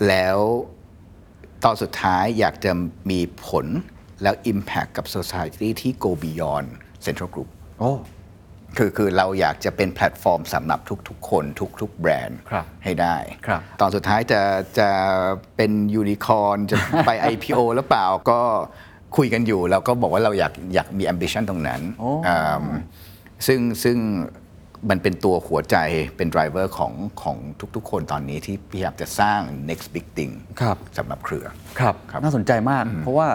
[0.08, 0.38] แล้ว
[1.64, 2.72] ตอนสุดท้ายอยากจะ
[3.10, 3.66] มีผล
[4.24, 6.68] แล้ว Impact กับ Society ที่ go beyond
[7.06, 7.50] Central Group
[7.80, 7.92] โอ้
[8.78, 11.44] คือคือเราอยากจะเป็นแพลตฟอร์มสำหรับทุกๆ คน
[11.82, 13.16] ทุก ๆ แบรนด์ครับให้ได้
[13.48, 14.42] ครับตอนสุดท้ายจะ
[14.80, 14.90] จะ
[15.56, 18.40] เป็นยูนิคอร์นจะไป IPO หรือเปล่าก็
[19.18, 22.66] คุยกันอยู่ แล้วก็บอกว่าเราอยากอยากมี ambition ตรงนั้นโอ้อืม
[23.48, 23.98] ซึ่งซึ่ง
[24.90, 25.78] มันเป็นตัวหัวใจ
[26.18, 27.38] เป็น driver ของของ
[27.76, 31.46] ทุกๆ คนตอนนี้ที่พยายามจะสร้าง next big thing ครับ สำหรับเครือ
[31.80, 33.28] ครับ ครับน่าสนใจมาก เพราะว่า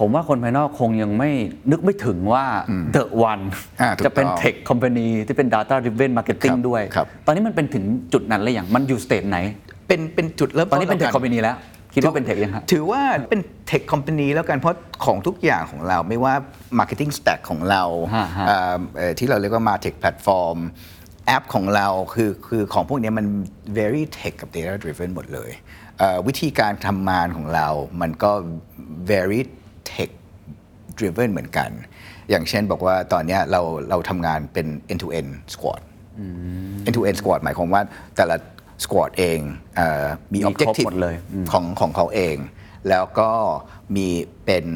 [0.00, 1.30] ผมว่าคนภายนอกคงยังไม่
[1.70, 2.44] นึกไม่ถึงว่า
[2.96, 3.44] The One
[3.80, 9.38] อ่าถูกจะเป็นต้อง Tech Company ที่เป็น Data Driven Marketing ครับด้วยครับตอนนี้มันเป็นถึงจุดนั้นเลยอย่างมันอยู่สเตจไหน
[9.88, 11.56] เป็นเป็นจุดเริ่มตอนนี้เป็นแล้ว Tech กั Company แล้ว
[11.94, 16.34] คิดว่าเป็น Tech ยังฮะถือว่าเป็นเทคคอมพานีแล้วกันเพราะของทุกอย่างของเราไม่ว่า
[16.78, 17.82] Marketing Stack ของเรา
[18.14, 20.58] ฮะฮะเอ่อเอ่อที่เราเรียกว่า Martech Platform
[21.26, 23.26] แอปของเราคือคือของพวกเนี้ยมัน
[23.78, 25.50] very tech กับ data driven หมดเลย
[25.98, 27.68] เอ่อวิธีการทำงานของเรา
[28.00, 28.30] มันก็
[29.10, 29.52] very tech
[30.98, 31.70] driven เหมือนกัน
[32.30, 35.80] อย่างเช่นบอกว่าตอนเนี้ยเราเราทำงานเป็น end to end squad
[36.86, 37.82] end to end squad หมายความว่า
[38.16, 38.36] แต่ละ
[38.84, 39.38] squad เอง
[39.76, 42.36] เออมีมีครบ objective หมดเลยอืมของของเขาเอง
[42.88, 43.30] แล้วก็
[43.96, 44.06] มี
[44.44, 44.66] เป็น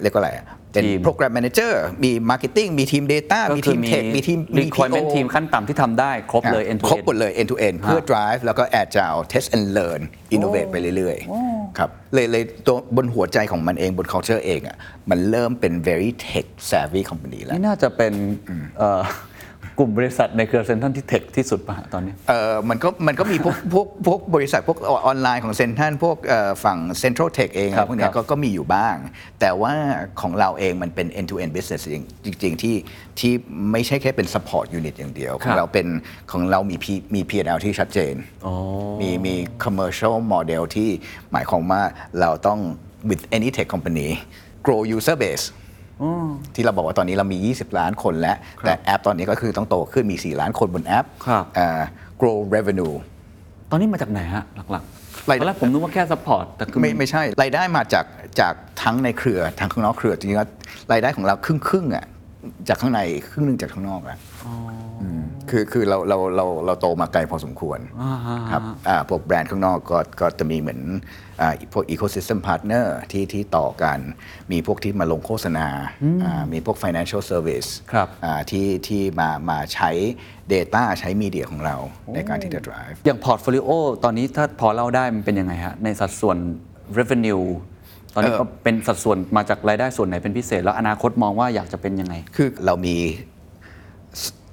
[0.00, 1.72] เรียกว่าอะไรอะ เป็นทีม program manager
[2.04, 7.30] มี marketing มีทีม data ก็มีคืทีอมมี tech มีทีม requirement PO ทีมขั้นต่ำที่ทำได้ครบเลย end to ครบ end หมดเลย
[7.40, 10.00] end to end เพื่อ drive แล้วก็ agile test and learn
[10.34, 14.76] innovate ไปเรื่อยๆครับเลยเลยตัวบนหัวใจของมันเองบน culture เองอะ
[15.10, 18.12] มันเริ่มเป็น very tech savvy company แล้ว นี่น่าจะเป็น
[18.78, 19.02] เอ่อ
[19.78, 28.96] กลุ่มบริษัทในเครือเซ็นทรัลที่เทคที่สุดป่ะฮะตอนนี้ เออมันก็มันก็มีพวกพวกพวกบริษัทพวกออนไลน์ของเซ็นทรัลพวกเอ่อฝั่ง Central Tech เองครับพวกเนี้ครัยบก็ก็มีอยู่บ้าง
[29.40, 29.74] แต่ว่า
[30.20, 31.82] ของเราเองมันเป็น end to end business
[32.24, 32.76] จริง ๆ ที่
[33.18, 33.32] ที่
[33.72, 35.86] ไม่ใช่แค่เป็น support unit อย่างเดียว ของเราเป็น
[36.32, 38.14] ของเรามี P มี P&L ที่ชัดเจน
[39.00, 39.34] มีมี
[39.64, 40.90] commercial model ที่
[41.32, 41.82] หมายความว่า
[42.20, 42.60] เราต้อง
[43.10, 44.08] with any tech company
[44.66, 45.44] grow user base
[46.54, 51.80] ที่เราบอกว่าตอนนี้เรามี 20 ล้านคนแล้ว แต่แอปตอนนี้ก็คือต้องโตขึ้นมี 4 ล้านคนบนแอปครับอ่า
[52.20, 52.94] grow revenue
[53.70, 58.04] ตอนนี้มาจากไหนฮะ หลักๆรายตอนแรกผมนึกว่าแค่ support แต่คือไม่ไม่ใช่ รายได้มาจาก
[58.40, 60.48] จากทั้งในเครือทั้งข้างนอกเครือจริงๆแล้ว
[60.92, 62.04] รายได้ของเราครึ่งครึ่งๆอะ
[62.68, 65.13] จากข้างในครึ่งหนึ่งจากข้างนอกอะ
[65.50, 67.78] คือคือเราเราเราเราโตมาไกลพอสมควร
[68.50, 70.80] ครับอ่าพวกแบรนด์ข้างนอกก็ก็จะมีเหมือน
[71.40, 73.98] อ่าพวก ecosystem partner ที่ที่ต่อกัน
[74.52, 75.66] มีพวกที่มาลงโฆษณา
[76.24, 79.90] อ่ามีพวก financial service ครับอ่าที่ที่มามาใช้
[80.52, 81.76] data ใช้ media ของเรา
[82.14, 83.68] ในการที่จะ drive อย่าง portfolio
[84.04, 86.36] ตอนนี้ถ้าพอเล่าได้มันเป็นยังไงฮะ ในสัดส่วน
[86.98, 87.44] revenue
[88.14, 92.96] ตอนนี้เอ่อก็เป็นสัดส่วนมาจากรายได้ส่วนไหนเป็นพิเศษ แล้วอนาคตมองว่าอยากจะเป็นยังไง คือเรามี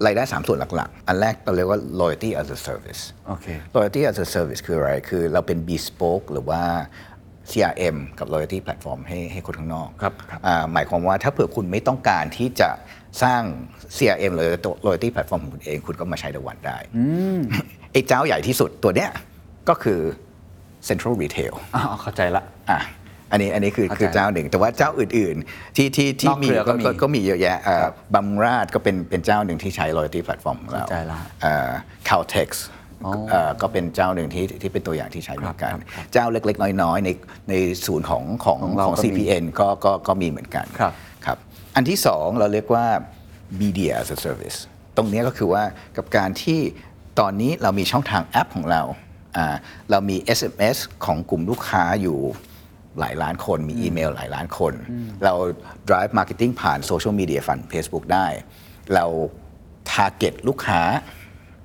[0.05, 5.59] รายได้ 3 ส่วนหลักๆ อันแรกเราเรียกว่า loyalty as a service โอเค loyalty as a service คืออะไร คือเราเป็น
[5.69, 6.61] bespoke หรือว่า
[7.51, 12.69] CRM กับ loyalty platform ให้ให้คนข้างนอกครับครับ อ่าหมายความว่าถ้าเผื่อคุณไม่ต้องการที่จะ
[13.23, 13.41] สร้าง
[13.97, 14.51] CRM หรือ
[14.85, 16.77] loyalty platform ของคุณเอง คุณก็มาใช้ The One ได้
[17.91, 19.09] ไอ้เจ้าใหญ่ที่สุดตัวเนี้ย
[19.69, 19.99] ก็คือ
[20.87, 22.79] Central Retail อ๋อเข้าใจละ อะ
[23.32, 31.70] อันนี้อันนี้คือเข้าใจคือเจ้าหนึ่ง แต่ว่าเจ้าอื่นๆ ที่ที่ที่นอกมีเครือก็มีก็มีเยอะแยะเอ่อบัมราดก็เป็นเป็นเจ้าหนึ่งที่ใช้ loyalty platform ของเราเข้าใจละเอ่อ
[32.08, 32.50] Caltex
[33.06, 37.10] อ๋อเอ่อก็เป็นเจ้าหนึ่งที่ที่เป็นตัวอย่างที่ใช้เหมือนกันครับครับเจ้าเล็กๆ น้อยๆ ใน
[37.50, 37.54] ใน
[37.86, 40.94] ศูนย์ของของของเราของก็มี CPN ก็ก็ก็มีเหมือนกันครับ
[41.26, 41.38] ครับ
[41.76, 42.86] อันที่สองเราเรียกว่า
[43.62, 44.58] media as a service
[44.98, 45.63] ตรงเนี้ยก็คือว่า
[45.98, 46.60] กับการที่
[47.20, 48.82] ตอนนี้เรามีช่องทางแอปของเรา
[49.38, 49.56] อ่า
[49.91, 52.20] เรามี SMS ของกลุ่มลูกค้าอยู่
[52.99, 54.73] หลายล้านคน มีอีเมลหลายล้านคน
[55.23, 55.34] เรา
[55.89, 58.27] drive marketing ผ่านโซเชียลมีเดียฟัน Facebook ได้
[58.93, 59.06] เรา
[59.93, 60.82] target ลูกค้า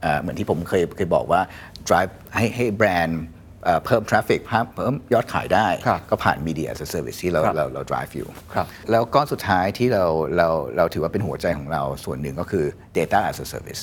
[0.02, 1.40] เอ่อเหมือนที่ผมเคยเคยบอกว่า
[1.88, 3.22] drive ให้ให้แบรนด์
[3.64, 10.04] เอ่อเพิ่ม traffic เพิ่มเพิ่มยอดขายได้ครับก็ผ่าน media as a service ที่เราครับเราเรา drive อยู่ครับแล้วก้อนสุดท้ายที่เรา
[10.36, 12.64] เราเราถือว่าเป็นหัวใจของเราส่วนหนึ่งก็คือ
[12.98, 13.82] data as a service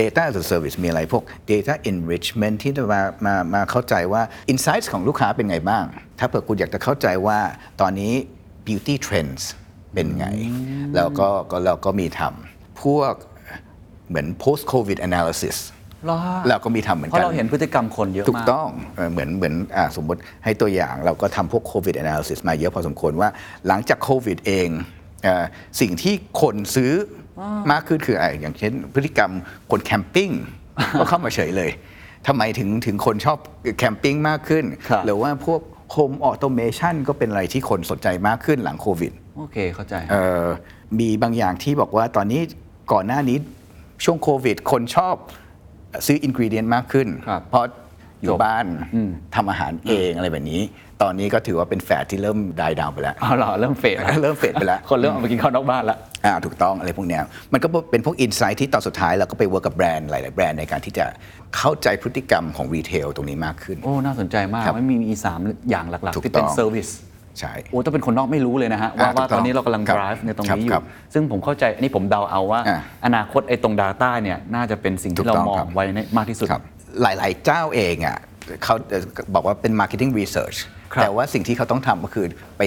[0.00, 1.22] data as a service มีอะไรพวก
[1.52, 4.22] data enrichment ที่จะมามามาเข้าใจว่า
[4.52, 5.84] insights ของลูกค้าเป็นไงบ้าง
[6.18, 7.38] ถ้าเผื่อคุณอยากจะเข้าใจว่า
[7.80, 8.12] ตอนนี้
[8.66, 9.42] beauty trends
[9.94, 10.26] เป็นไง
[10.96, 13.14] แล้วก็ก็เราก็มีทำพวก
[14.08, 15.56] เหมือน post covid analysis
[16.04, 23.28] เหรอฮะเราก็มีทำเหมือนเพกันราะเราเห็นพฤติกรรมคนเยอะถูกมากต้องเอ่อเหมือนเหมือนอาสมมติให้ตัวอย่างเราก็ทำพวก COVID analysis มาเยอะพอสมควรว่า
[23.68, 24.68] หลังจากโควิดเอง
[25.24, 25.44] เออ
[25.80, 27.17] สิ่งที่คนซื้อ
[27.72, 29.30] มากขึ้นคืออะไรอย่างเช่น พฤติกรรม
[29.70, 30.30] คน camping
[30.98, 31.70] ก็เข้ามาเฉยเลย
[32.26, 33.38] ทำไมถึงถึงคนชอบ
[33.78, 35.60] camping มากขึ้นครับหรือว่าพวก
[35.92, 40.46] home automation ก็เป็นอะไรที่คนสนใจมากขึ้นหลังโควิดโอเคเข้าใจเอ่อ
[40.98, 42.40] มีบางอย่างที่บอกว่าตอนนี้
[42.92, 43.38] ก่อนหน้านี้
[44.04, 45.14] ช่วงโควิด คนชอบ
[46.06, 47.64] ซื้ออินก e เดียนมากขึ้นครับเพราะ
[48.22, 48.64] อจยู่บบ้าน
[49.34, 50.62] ทำอาหารเองอะไรแบบนี้
[51.02, 61.04] ตอนนี้ก็ถือว่าเป็นแฟดที่เริ่มดายดาวไปแล้วเอาเหรอเริ่มเฟดแล้วเริ่มเฟดไปแล้ว คนเริ่มเอาไปกินข้าวนอกบ้านแล้วอ่าถูกต้องอะไรพวกเนี้ยมันก็เป็นพวกอินไซต์ที่ตอนสุดท้ายเราก็ไปเวิร์กกับแบรนด์หลาย ๆ แบรนด์ในการที่จะ
[61.56, 66.88] เข้าใจพฤติกรรมของรีเทลตรงนี้มากขึ้น โอ้ น่าสนใจมากครับไม่มีมีสามอย่างหลักถูๆกที่เป็นต้องเซอร์วิส
[67.40, 76.62] ใช่โอ้ถ้าเป็นคนนอกไม่รู้เลยนะฮะว่าอ่าว่าถูกต้ตองอนนี้เรากำลังครับ drive ในตรงนี้อครัยู่บซึ่งผมเข้าใจอันนี้ผมเดาเอาว่าอ่า อนาคตไอ้ตรง Data เนี่ยน่าจะเป็นสิ่งถูที่กเราต้องมองครับไว้ในมากที่สุดครับ
[77.02, 78.18] หลาย ๆ เจ้าเองอะ
[78.64, 78.74] เขา
[79.34, 80.58] บอกว่าเป็น marketing research
[80.92, 82.26] ครัแต่ว่าสิ่งที่เขาต้องทำก็คือ
[82.58, 82.62] ไป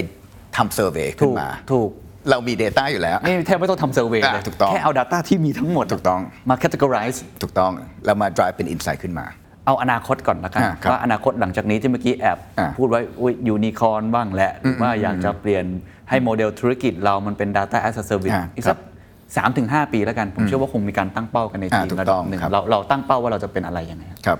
[0.58, 1.90] ทำ survey ขึ้นมา ถูก
[2.30, 7.72] เรามี Data อยู่แล้ว ไม่แทบไม่ต้องทำเซอร์เวยเลยถูกต้อง แค่เอา Data ที่มีทั้งหมดถูกต้องมา categorize ถูกต้อง
[8.06, 9.26] เรามา drive เป็น insight ขึ้นมา
[9.66, 12.38] เอาอนาคตก่อนละกันว่าอนาคตหลังจากนี้ที่เมื่อกี้แอบ
[12.78, 13.00] พูดไว้
[13.48, 15.66] ยูนิคอนบ้างแหละหรือว่าอยากจะเปลี่ยน
[16.10, 18.91] ให้โมเดลธุรกิจเรามันเป็น Data as a Service อ่าอีกสักครับ
[19.36, 24.40] สามถึงห้าปีแล้วกัน ผมเชื่อว่าคงมีการตั้งเป้ากันในทีมระดับหนึ่งเราเราตั้งเป้าว่าเราจะเป็นอะไรยังไงครับ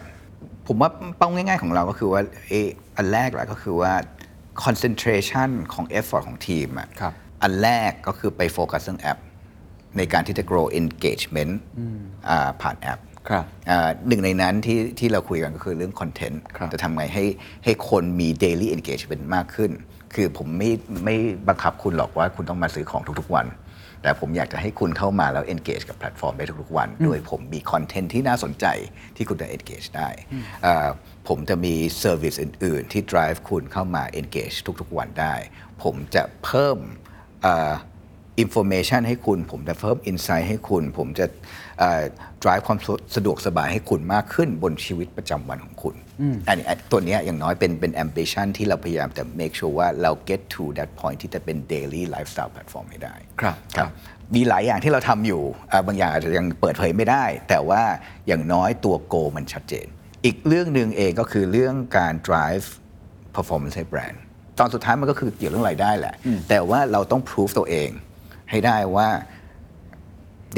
[0.68, 2.54] ผมว่าเป้าง่าย ๆ ของเราก็คือว่าเอ
[2.98, 3.94] อันแรกแหละก็คือว่า
[4.66, 6.90] concentration ของ effort ของทีมอะ
[7.44, 9.20] อันแรกก็คือไปโฟกัสเรื่องแอป
[9.98, 11.54] ในการที่จะ grow engagement
[12.62, 13.00] ผ่านแอป
[14.08, 16.42] หนึ่งในนั้นที่ที่เราคุยกันก็คือเรื่องคอนเทนต์
[16.74, 17.26] จะทำไงให้
[17.64, 19.72] ให้คนมี daily engagement มากขึ้น
[20.16, 20.72] คือผมไม่
[21.06, 21.16] ไม่
[21.48, 23.46] บังคับคุณหรอกว่าคุณต้องมาซื้อของทุกๆวัน
[24.02, 28.66] แต่ผมอยากจะให้คุณเข้ามาแล้ว engage กับแพลตฟอร์มได้ทุกๆวัน โดยผมมีคอนเทนต์ที่น่าสนใจ
[29.16, 30.10] ที่คุณจะ engage ได้
[30.66, 30.88] อ่า
[31.28, 31.74] ผมจะมี
[32.04, 35.36] service อื่น ๆ ที่ drive คุณเข้ามา engage ทุกๆวันได้
[35.84, 36.78] ผมจะเพิ่ม
[37.46, 37.74] อ่า
[38.44, 41.26] information ให้คุณ ผมจะเพิ่ม insight ให้คุณ ผมจะ
[41.80, 42.04] เอ่อ
[42.44, 42.80] drive ความ
[43.16, 45.96] สะดวกสบายให้คุณมากขึ้นบนชีวิตประจำวันของคุณ
[46.48, 53.16] อันนี้อันตัวเนี้ยอย่างน้อยเป็นเป็น ambition ที่เราพยายามจะ make sure ว่าเรา get to that point ที่จะเป็น daily lifestyle platform ให้ได้
[53.42, 53.90] ครับครับ
[54.36, 55.42] มีหลายอย่างที่เราทำอยู่
[55.72, 57.84] อ่าบางอย่างอาจจะยังเปิดเผยไม่ได้ แต่ว่า
[58.28, 59.88] อย่างน้อยตัว goal มันชัดเจน
[60.26, 62.68] อีกเรื่องหนึ่งเองก็คือเรื่องการ drive
[63.36, 64.22] performance ให้แบรนด์
[64.60, 66.16] ตอนสุดท้ายมันก็คือเกี่ยวเรื่องรายได้แหละ
[66.50, 67.90] แต่ว่าเราต้องพิสูจตัวเอง
[68.50, 69.08] ให้ได้ว่า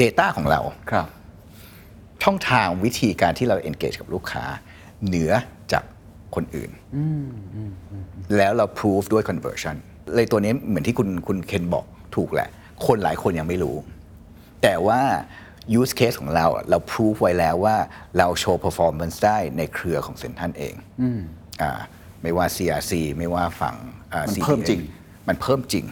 [0.00, 0.60] Data ของเรา
[0.90, 1.06] ครับ
[2.22, 4.44] ช่องทางวิธีการที่เรา engage กับลูกค้า
[5.06, 5.53] เหนือจาก
[6.34, 6.70] คนอื่น
[8.36, 9.76] แล้วเรา prove ด้วย conversion
[10.14, 11.84] เลยตัวนี้เหมือนที่คุณคุณเคนบอก
[12.16, 12.48] ถูกแหละ
[12.86, 13.76] คนหลายคนยังไม่รู้
[14.62, 15.00] แต่ว่า
[15.78, 17.76] use case ของเราอะเรา prove ไว้แล้วว่า
[18.18, 20.74] เราโชว์ performance ได้ในเครือของเซนทันเอง
[21.62, 21.70] อ่า
[22.22, 23.76] ไม่ว่า CRC ไม่ว่าฝั่ง
[24.12, 24.80] อ่ามัน CDA เพิ่มจริง
[25.28, 25.84] มันเพิ่มจริง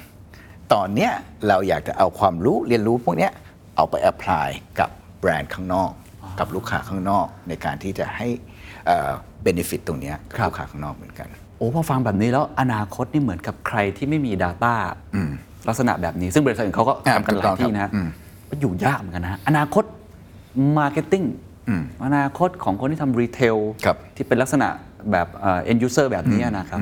[0.73, 1.13] ตอนเนี้ย
[1.49, 3.33] เราอยากจะเอาความรู้เรียนรู้พวกเนี้ย
[3.77, 4.91] เอาไป apply กับ
[5.21, 5.91] แบรนด์ข้างนอก
[6.39, 8.29] กับลูกค้าข้างนอกในการที่จะให้
[8.87, 9.11] เอ่อ
[9.47, 14.75] benefit ตรงเนี้ยกับครับลูกค้าข้างนอกเหมือนกัน โอ้พอฟังแบบนี้แล้วอนาคตนี่เหมือนกับใครที่ไม่มี Data
[15.69, 18.09] ลักษณะแบบนี้ซึ่งบริษัทอื่นเขาก็อ่าทำกันหถูกต้ลาอยงที่ครับนะอืม
[18.49, 19.85] ก็อยู่ยากเหมือนกันนะอนาคต
[20.79, 21.27] Marketing
[22.05, 24.69] อนาคตของคนที่ทำรีเทลครับที่เป็นลักษณะ
[25.13, 26.81] แบบเอ่อ end user แบบนี้นะครับ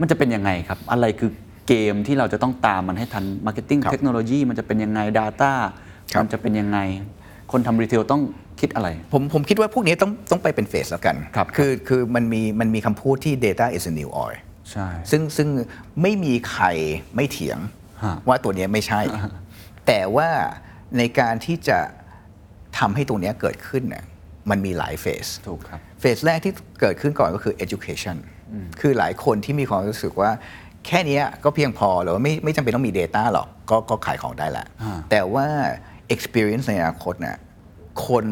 [0.00, 1.30] มันจะเป็นยังไงครับ อะไรคือ
[1.68, 5.52] เกมที่เราจะต้องตามมันให้ทัน Marketing ครับเทคโนโลยีมันจะเป็นยังไง Data
[6.12, 6.78] ครับมันจะเป็นยังไง
[7.52, 8.22] คนทำรีเทลต้อง
[8.60, 14.38] คิดอะไร ผมผมคิดว่าพวกนี้ต้องต้องไปเป็นเฟสแล้วกันครับอคือมันมีมันมีคำพูดที่ data is a new oil
[14.70, 15.48] ใช่ซึ่งซึ่ง
[16.02, 16.66] ไม่มีใคร
[17.16, 17.58] ไม่เถียง
[18.04, 19.00] ฮะว่าตัวเนี้ยไม่ใช่
[19.86, 20.28] แต่ว่า
[20.98, 21.78] ในการที่จะ
[22.78, 24.04] ทำให้ตรงเนี้ยเกิดขึ้นเนี่ย
[24.50, 28.16] มันมีหลายเฟสถูกครับเฟสแรกที่เกิดขึ้นก่อนก็คือ education
[28.80, 30.30] คือหลายคนที่มีความรู้สึกว่า
[30.86, 35.46] แค่เนี้ยก็เพียงพอหรือว่าไม่ไม่จำเป็นต้องมี Data หรอกก็ก็ขายของได้ละอ่าแต่ว่า
[36.14, 37.36] experience ในอนาคตเนี่ย
[38.06, 38.26] คน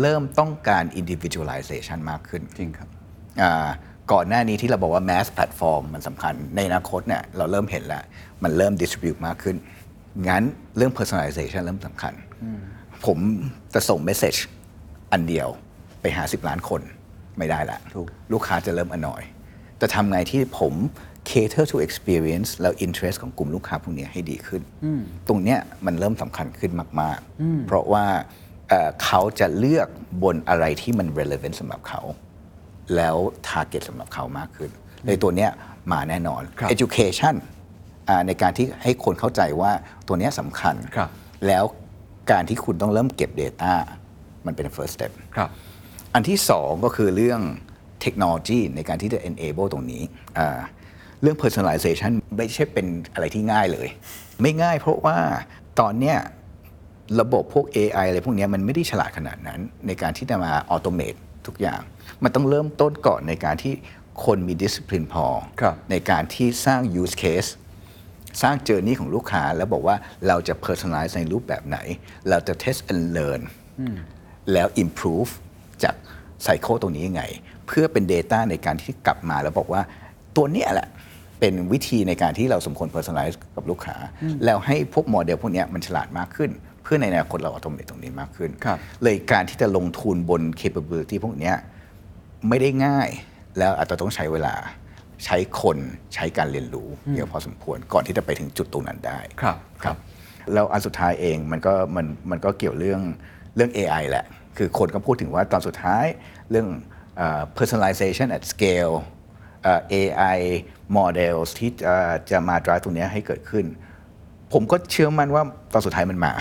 [0.00, 2.88] เริ่มต้องการ individualization มากขึ้น จริงครับ
[3.42, 3.68] อ่า
[4.12, 8.02] ก่อนหน้านี้ที่เราบอกว่า mass platform มันสำคัญ ในอนาคตเนี่ยเราเริ่มเห็นแล้ว
[8.42, 9.56] มันเริ่ม distribute มากขึ้น
[10.28, 10.42] งั้น
[10.76, 12.12] เรื่อง personalization เริ่มสำคัญ
[13.06, 13.18] ผม
[13.74, 14.38] จะส่ง message
[15.12, 15.48] อันเดียว
[16.00, 16.80] ไปหา 10 ล้านคน
[17.38, 19.22] ไม่ได้ละถูกลูกค้าจะเริ่มอนอย
[19.78, 20.74] แต่ทำไงที่ผม
[21.30, 24.62] cater to experience แล้ว interest ของกลุ่มลูกค้าพวกเนี้ยให้ดีขึ้น
[25.28, 28.04] ตรงเนี้ยมันเริ่มสำคัญขึ้นมาก ๆ เพราะว่า
[28.70, 29.88] เอ่อเขาจะเลือก
[30.22, 32.00] บนอะไรที่มัน relevant สำหรับเขา
[32.96, 33.16] แล้ว
[33.48, 34.70] target สำหรับเขามากขึ้น
[35.04, 35.50] เลยตัวเนี้ย
[35.92, 37.34] มาแน่นอนครับ education
[38.08, 39.72] อ่าในการที่ให้คนเข้าใจว่า
[40.06, 41.10] ตัวเนี้ยสำคัญครับ
[41.46, 41.64] แล้ว
[42.30, 43.74] การที่คุณต้องเริ่มเก็บ Data
[44.46, 45.50] มันเป็น first step ครับ
[46.14, 47.40] อันที่สองก็คือเรื่อง
[48.02, 50.02] เทคโนโลยีในการที่จะ enable ตรงนี้
[50.38, 50.58] อ่า
[51.22, 53.88] เรื่อง personalization ไม่ใช่เป็นอะไรที่ง่ายเลย
[54.42, 55.16] ไม่ง่ายเพราะว่า
[55.80, 56.18] ตอนเนี้ย
[57.20, 61.80] ระบบพวก AI อะไรพวกเนี้ยมันไม่ได้ฉลาดขนาดนั้น ในการที่จะมา automate ทุกอย่าง
[62.22, 63.74] มันต้องเริ่มต้นก่อนในการที่
[64.24, 65.26] คนมี discipline พอ
[65.60, 67.50] ครับในการที่สร้าง use case
[68.42, 69.96] สร้างเจอร์นี่ของลูกค้าแล้วบอกว่า
[70.28, 71.78] เราจะ personalize ในรูปแบบไหน
[72.30, 73.42] เราจะ test and learn
[74.52, 75.30] แล้ว improve
[75.84, 75.94] จาก
[76.42, 77.24] ไซเคิลตรงนี้ยังไง
[77.66, 79.82] เพื่อเป็น Data ในการที่กลับมาแล้วบอกว่า
[80.36, 80.88] ตัวเนี้ยแหละ
[81.40, 83.96] เป็นวิธีในการที่เราสมควร personalize กับลูกค้า
[84.44, 86.50] แล้วให้พวกโมเดลพวกเนี้ยมันฉลาดมากขึ้น
[86.82, 91.56] เพื่อในอนาคตเรา automate ตรงนี้มากขึ้นครับเลยการที่จะลงทุนบน capability พวกเนี้ย
[92.48, 93.08] ไม่ได้ง่าย
[93.58, 94.54] แล้วอาจจะต้องใช้เวลา
[95.24, 95.78] ใช้คน
[96.14, 99.96] ใช้การเรียนรู้เยอะพอสมควรก่อนที่จะไปถึงจุดตรงนั้นได้ครับครับ
[100.52, 103.00] แล้วอันสุดท้ายเองมันก็มันมันก็เกี่ยวเรื่อง
[103.56, 104.24] เรื่อง AI แหละ
[104.58, 106.04] คือคนก็พูดถึงว่าตอนสุดท้าย
[106.50, 106.68] เรื่อง
[107.16, 108.94] เอ่อ personalization at scale
[109.62, 110.38] เอ่อ AI
[110.98, 111.94] models ที่จะ
[112.30, 113.64] จะมา drive ตรงเนี้ยให้เกิดขึ้น
[114.52, 115.42] ผมก็เชื่อมั่นว่า
[115.72, 116.32] ตอนสุดท้ายมันมา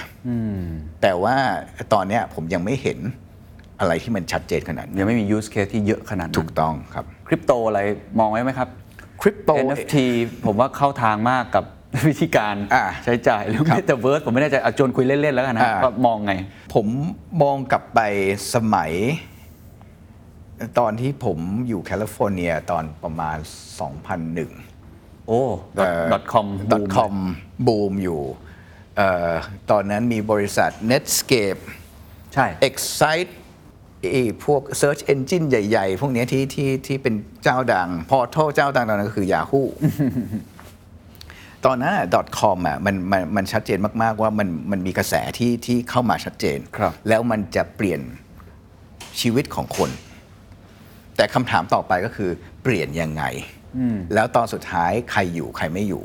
[1.01, 1.35] แต่ว่า
[1.93, 2.99] ตอนเนี้ยผมยังไม่เห็น
[3.79, 7.79] อะไรที่มันชัดเจนขนาดนั้นยังไม่มี use case ที่เยอะขนาดนั้นถูกต้องครับคริปโตอะไร
[8.19, 8.69] มองไว้ไหมครับ
[9.21, 9.95] คริปโต NFT
[10.45, 11.63] ผมว่าเข้าทางมากกับ
[12.07, 16.33] วิธีการอ่าใช้จ่ายหรือครับเมตาเวิร์สผมไม่แน่ใจอาจวนคุยเล่น ๆ แล้วกันนะอ่าว่ามองไง
[16.73, 16.87] ผม
[17.43, 17.99] มองกลับไป
[18.55, 18.91] สมัย
[20.79, 21.37] ตอนที่ผม
[21.67, 23.37] อยู่แคลิฟอร์เนียตอนประมาณ
[23.87, 24.68] 2001
[25.29, 25.43] โอ้
[25.77, 27.13] เอ่อ dot com boom com
[27.67, 28.21] บูมอยู่
[28.97, 29.01] เอ
[29.31, 29.33] อ
[29.71, 31.61] ตอนนั้นมีบริษัท Netscape
[32.33, 33.31] ใช่ Excite
[34.11, 39.63] ไอ้พวก Search Engine ใหญ่ ๆ พวกเนี้ยที่ที่ที่เป็นเจ้าดัง Portal เจ้าดังตอนนั้นก็คือ Yahoo
[41.65, 41.93] ตอนนั้น
[42.39, 48.01] .com อะมันมันมันชัดเจนมาก ๆ ว่ามันมันมีกระแสที่ที่เข้ามาชัดเจนครับแล้วมันจะเปลี่ยน
[49.21, 49.89] ชีวิตของคน
[51.15, 52.31] แต่คำถามต่อไปก็คือ
[52.63, 53.23] เปลี่ยนยังไง
[54.13, 56.03] แล้วตอนสุดท้ายใครอยู่ใครไม่อยู่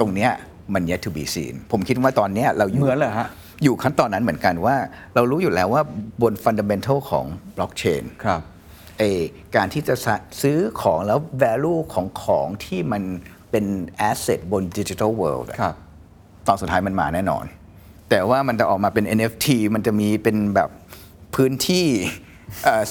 [0.00, 0.30] ตรงเนี้ย
[0.74, 3.28] มัน yet to be seen ผมคิดว่าตอนเนี้ยเราอยู่เหมือนเหรอฮะ
[3.62, 4.76] อยู่ขั้นตอนนั้นเหมือนกันว่า
[5.14, 5.82] เรารู้อยู่แล้วว่า
[6.22, 8.40] บน fundamental ของ blockchain ครับ
[8.98, 9.20] เออ
[9.56, 13.02] การที่จะสะซื้อของแล้ว value ของของที่มัน
[13.50, 13.64] เป็น
[14.10, 15.74] asset บน digital world อะครับ
[16.48, 17.44] ตอนสุดท้ายมันมาแน่นอน
[18.10, 20.70] แต่ว่ามันจะออกมาเป็น NFT มันจะมีเป็นแบบ
[21.34, 21.86] พื้นที่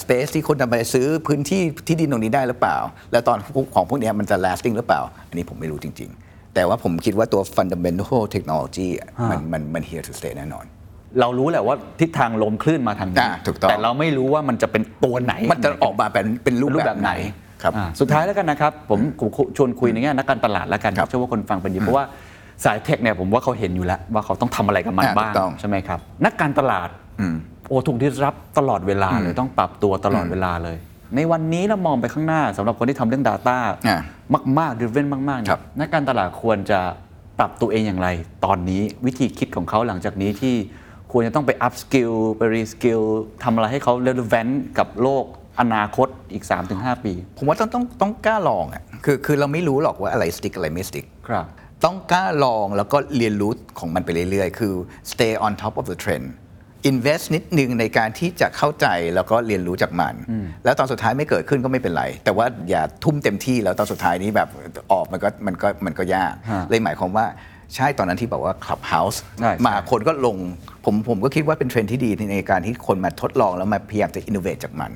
[0.02, 2.76] สเปซที่คนจะไปซื้อพื้นที่ที่ดินตรงนี้ได้หรือเปล่า
[3.12, 3.38] แล้วตอน
[3.74, 10.64] ของพวกเนี้ยมันจะ lasting หรือเปล่า อันนี้ผมไม่รู้จริง ๆ แต่ว่าผมคิดว่าตัว fundamental technology อะมันมันมัน here to stay แน่นอน
[11.20, 22.04] เรารู้แหละว่าทิศทางลมคลื่นมาทางนี้อ่าถูกต้องแต่เราไม่รู้ว่ามันจะเป็นตัวไหน มันจะออกมาเป็นเป็นรูปรูปแบแบบบไหไหนนครับอ่าสุดท้ายแล้วกันนะครับผมผมชวนคุยในแง่นักการตลาดแล้วกันครับเชื่อว่าคนฟังเป็นดีเพราะว่า
[22.64, 26.88] สายเทคเนี่ยผมว่าเขาเห็นอยู่แล้ว ว่าเขาต้องทำอะไรกับมันอ่าบ้างถูกต้องใช่ไหมครับ นักการตลาด
[27.68, 30.76] โอ้ถูกดิสรับตลอดเวลาเลยต้องปรับตัวตลอดเวลาเลย
[31.16, 33.58] ในวันนี้เรามองไปข้างหน้าสำหรับคนที่ทำเรื่อง Data
[33.88, 33.98] อ่า
[34.58, 36.80] มากๆ driven มากๆเนี่ครัยบนักการตลาดควรจะ
[37.38, 38.08] ปรับตัวเองอย่างไร
[38.44, 40.54] ตอนนี้วิธีคิดของเขาหลังจากนี้ที่
[41.12, 43.02] ควรจะต้องไป up skill ไป re skill
[43.42, 45.24] ทำอะไรให้เขา relevant กับโลก
[45.60, 46.44] อนาคตอีก
[46.74, 51.46] 3-5 ปี ผมว่าต้องต้องต้องกล้าลองอะคือคือเราไม่รู้หรอกว่าอะไร stick อะไรไม่ stick ครับ
[51.84, 54.72] ต้องกล้าลองแล้วก็เรียนรู้ของมันไปเรื่อยๆ คือ
[55.12, 56.26] stay on top of the trend
[56.90, 60.14] invest นิดนึงในการที่จะเข้าใจแล้วก็เรียนรู้จากมัน
[60.64, 64.48] แล้วตอนสุดท้ายไม่เกิดขึ้นก็ไม่เป็นไร แต่ว่าอย่าทุ่มเต็มที่แล้วตอนสุดท้ายนี้แบบ
[64.92, 67.26] ออกมันก็มันก็มันก็ยากฮะเลยหมายความว่า
[67.74, 70.36] ใช่ตอนนั้นที่บอกว่า Clubhouse ใช่ใช่มาคนก็ลง
[70.84, 74.92] ผมผมก็คิดว่าเป็นเทรนด์ที่ดีในการที่คนมาทดลองแล้วมาพยายามจะ innovate จากมัน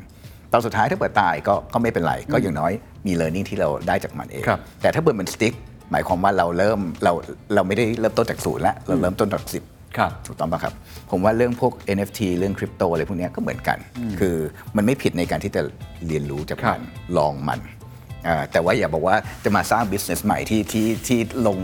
[0.52, 2.72] ตอนสุดท้ายถ้าเปิดตายก็ก็ไม่เป็นไร ก็อย่างน้อย
[3.06, 5.54] มี learning ที่เราได้จากมันเองครับแต่ถ้าเปิดมัน stick
[5.90, 7.12] หมายความว่าเราเริ่มเรา
[7.54, 9.62] เราไม่ได้เริ่มต้นจากศูนย์แล้วเราเริ่มต้นจากสิบ
[9.96, 10.74] ครับถูกต้องป่ะครับ
[11.10, 13.78] ผมว่าเรื่องพวก NFT เรื่องคริปโตอะไรพวกเนี้ยก็เหมือนกัน
[14.20, 14.36] คือ
[14.76, 15.62] มันไม่ผิดในการที่จะ
[16.06, 16.82] เรียนรู้จากครัมับน
[17.18, 17.60] ลองมัน
[18.26, 21.58] อ่าแต่ว่าอย่าบอกว่าจะมาสร้าง business ใหม่ที่ที่ที่ลง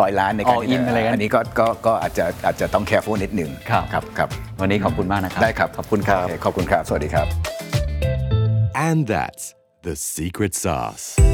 [0.00, 4.28] ร้อยล้านในการ All ที่ in อะไรกันอันนี้ก็ก็ก็อาจจะอาจจะต้อง careful นิดนึงครับครับครับ
[4.60, 7.26] วันนี้ขอบคุณมากนะครับ ได้ครับ ขอบคุณครับโอเคขอบคุณครับ สวัสดีครับ
[8.88, 11.33] And that's the secret sauce.